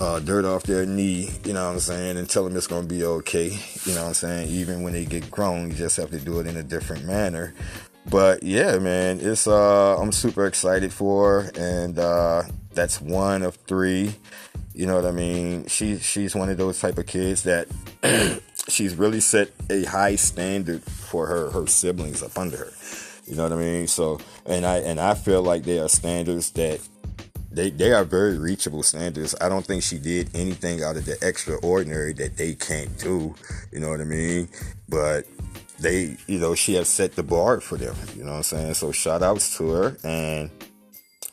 uh, 0.00 0.18
dirt 0.20 0.44
off 0.44 0.64
their 0.64 0.86
knee 0.86 1.30
you 1.44 1.52
know 1.52 1.66
what 1.66 1.74
i'm 1.74 1.80
saying 1.80 2.16
and 2.16 2.28
tell 2.28 2.44
them 2.44 2.56
it's 2.56 2.66
gonna 2.66 2.86
be 2.86 3.04
okay 3.04 3.56
you 3.84 3.94
know 3.94 4.02
what 4.02 4.08
i'm 4.08 4.14
saying? 4.14 4.48
Even 4.48 4.82
when 4.82 4.92
they 4.92 5.04
get 5.04 5.30
grown 5.30 5.70
you 5.70 5.76
just 5.76 5.96
have 5.96 6.10
to 6.10 6.18
do 6.18 6.40
it 6.40 6.46
in 6.46 6.56
a 6.56 6.62
different 6.62 7.04
manner. 7.04 7.54
But 8.10 8.42
yeah 8.42 8.78
man 8.78 9.20
it's 9.20 9.46
uh 9.46 9.96
i'm 10.00 10.12
super 10.12 10.46
excited 10.46 10.92
for 10.92 11.50
and 11.56 11.98
uh 11.98 12.42
that's 12.78 13.00
one 13.00 13.42
of 13.42 13.56
three. 13.66 14.14
You 14.72 14.86
know 14.86 14.94
what 14.94 15.04
I 15.04 15.10
mean? 15.10 15.66
She 15.66 15.98
she's 15.98 16.36
one 16.36 16.48
of 16.48 16.56
those 16.56 16.80
type 16.80 16.96
of 16.96 17.06
kids 17.06 17.42
that 17.42 17.66
she's 18.68 18.94
really 18.94 19.18
set 19.20 19.50
a 19.68 19.82
high 19.84 20.14
standard 20.14 20.82
for 20.84 21.26
her 21.26 21.50
her 21.50 21.66
siblings 21.66 22.22
up 22.22 22.38
under 22.38 22.56
her. 22.56 22.72
You 23.26 23.34
know 23.34 23.42
what 23.42 23.52
I 23.52 23.56
mean? 23.56 23.88
So 23.88 24.20
and 24.46 24.64
I 24.64 24.76
and 24.78 25.00
I 25.00 25.14
feel 25.14 25.42
like 25.42 25.64
they 25.64 25.80
are 25.80 25.88
standards 25.88 26.52
that 26.52 26.80
they 27.50 27.70
they 27.70 27.92
are 27.92 28.04
very 28.04 28.38
reachable 28.38 28.84
standards. 28.84 29.34
I 29.40 29.48
don't 29.48 29.66
think 29.66 29.82
she 29.82 29.98
did 29.98 30.30
anything 30.36 30.84
out 30.84 30.96
of 30.96 31.04
the 31.04 31.18
extraordinary 31.20 32.12
that 32.14 32.36
they 32.36 32.54
can't 32.54 32.96
do. 32.98 33.34
You 33.72 33.80
know 33.80 33.88
what 33.88 34.00
I 34.00 34.04
mean? 34.04 34.48
But 34.88 35.26
they, 35.80 36.16
you 36.28 36.38
know, 36.38 36.54
she 36.54 36.74
has 36.74 36.88
set 36.88 37.16
the 37.16 37.24
bar 37.24 37.60
for 37.60 37.76
them. 37.76 37.96
You 38.16 38.22
know 38.22 38.30
what 38.30 38.36
I'm 38.36 38.42
saying? 38.44 38.74
So 38.74 38.92
shout 38.92 39.24
outs 39.24 39.56
to 39.58 39.68
her 39.70 39.96
and 40.04 40.50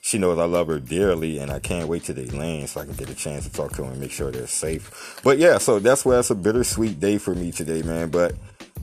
she 0.05 0.19
knows 0.19 0.37
I 0.37 0.45
love 0.45 0.67
her 0.67 0.79
dearly, 0.79 1.39
and 1.39 1.49
I 1.49 1.57
can't 1.57 1.87
wait 1.87 2.03
till 2.03 2.13
they 2.13 2.27
land 2.27 2.69
so 2.69 2.79
I 2.79 2.85
can 2.85 2.93
get 2.93 3.09
a 3.09 3.15
chance 3.15 3.45
to 3.45 3.51
talk 3.51 3.71
to 3.71 3.81
them 3.81 3.91
and 3.91 3.99
make 3.99 4.11
sure 4.11 4.29
they're 4.29 4.45
safe. 4.45 5.19
But 5.23 5.39
yeah, 5.39 5.57
so 5.57 5.79
that's 5.79 6.05
why 6.05 6.19
it's 6.19 6.29
a 6.29 6.35
bittersweet 6.35 6.99
day 6.99 7.17
for 7.17 7.33
me 7.33 7.51
today, 7.51 7.81
man. 7.81 8.11
But 8.11 8.35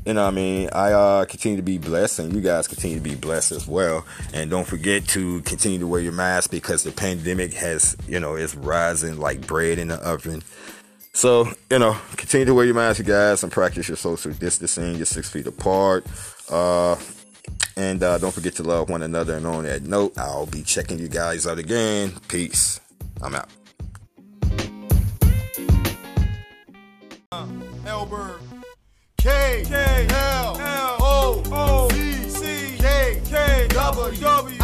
you 0.05 0.15
know 0.15 0.25
what 0.25 0.33
I 0.33 0.35
mean? 0.35 0.69
I 0.73 0.91
uh, 0.91 1.25
continue 1.27 1.59
to 1.59 1.63
be 1.63 1.79
blessed 1.79 2.19
and 2.19 2.35
you 2.35 2.41
guys 2.41 2.67
continue 2.67 2.97
to 2.97 3.03
be 3.03 3.15
blessed 3.15 3.53
as 3.53 3.69
well. 3.69 4.05
And 4.35 4.51
don't 4.51 4.67
forget 4.67 5.07
to 5.11 5.43
continue 5.43 5.79
to 5.79 5.87
wear 5.87 6.01
your 6.01 6.11
mask 6.11 6.51
because 6.51 6.83
the 6.83 6.91
pandemic 6.91 7.53
has, 7.53 7.97
you 8.09 8.19
know, 8.19 8.35
is 8.35 8.57
rising 8.57 9.21
like 9.21 9.47
bread 9.47 9.79
in 9.79 9.89
the 9.89 10.05
oven. 10.05 10.43
So, 11.13 11.53
you 11.71 11.79
know, 11.79 11.97
continue 12.17 12.47
to 12.47 12.55
wear 12.55 12.65
your 12.65 12.75
mask, 12.75 12.99
you 12.99 13.05
guys, 13.05 13.45
and 13.45 13.53
practice 13.53 13.87
your 13.87 13.97
social 13.97 14.33
distancing. 14.33 14.97
You're 14.97 15.07
six 15.07 15.31
feet 15.31 15.47
apart. 15.47 16.05
Uh, 16.51 16.97
and 17.77 18.03
uh, 18.03 18.19
don't 18.19 18.33
forget 18.35 18.55
to 18.57 18.63
love 18.63 18.89
one 18.89 19.03
another. 19.03 19.37
And 19.37 19.47
on 19.47 19.65
that 19.65 19.83
note, 19.83 20.17
I'll 20.19 20.47
be 20.47 20.63
checking 20.63 20.99
you 20.99 21.09
guys 21.09 21.47
out 21.47 21.59
again. 21.59 22.13
Peace. 22.29 22.81
I'm 23.21 23.35
out. 23.35 23.49
Uh, 27.31 27.47
Elberg. 27.85 28.41
K 29.19 29.63
K 29.67 30.07
L 30.11 30.59
L 30.61 30.97
O 31.01 31.43
O 31.53 31.89
C 31.91 32.29
C 32.29 32.77
K 32.79 33.23
K 33.25 33.69
W 33.71 34.21
W 34.21 34.62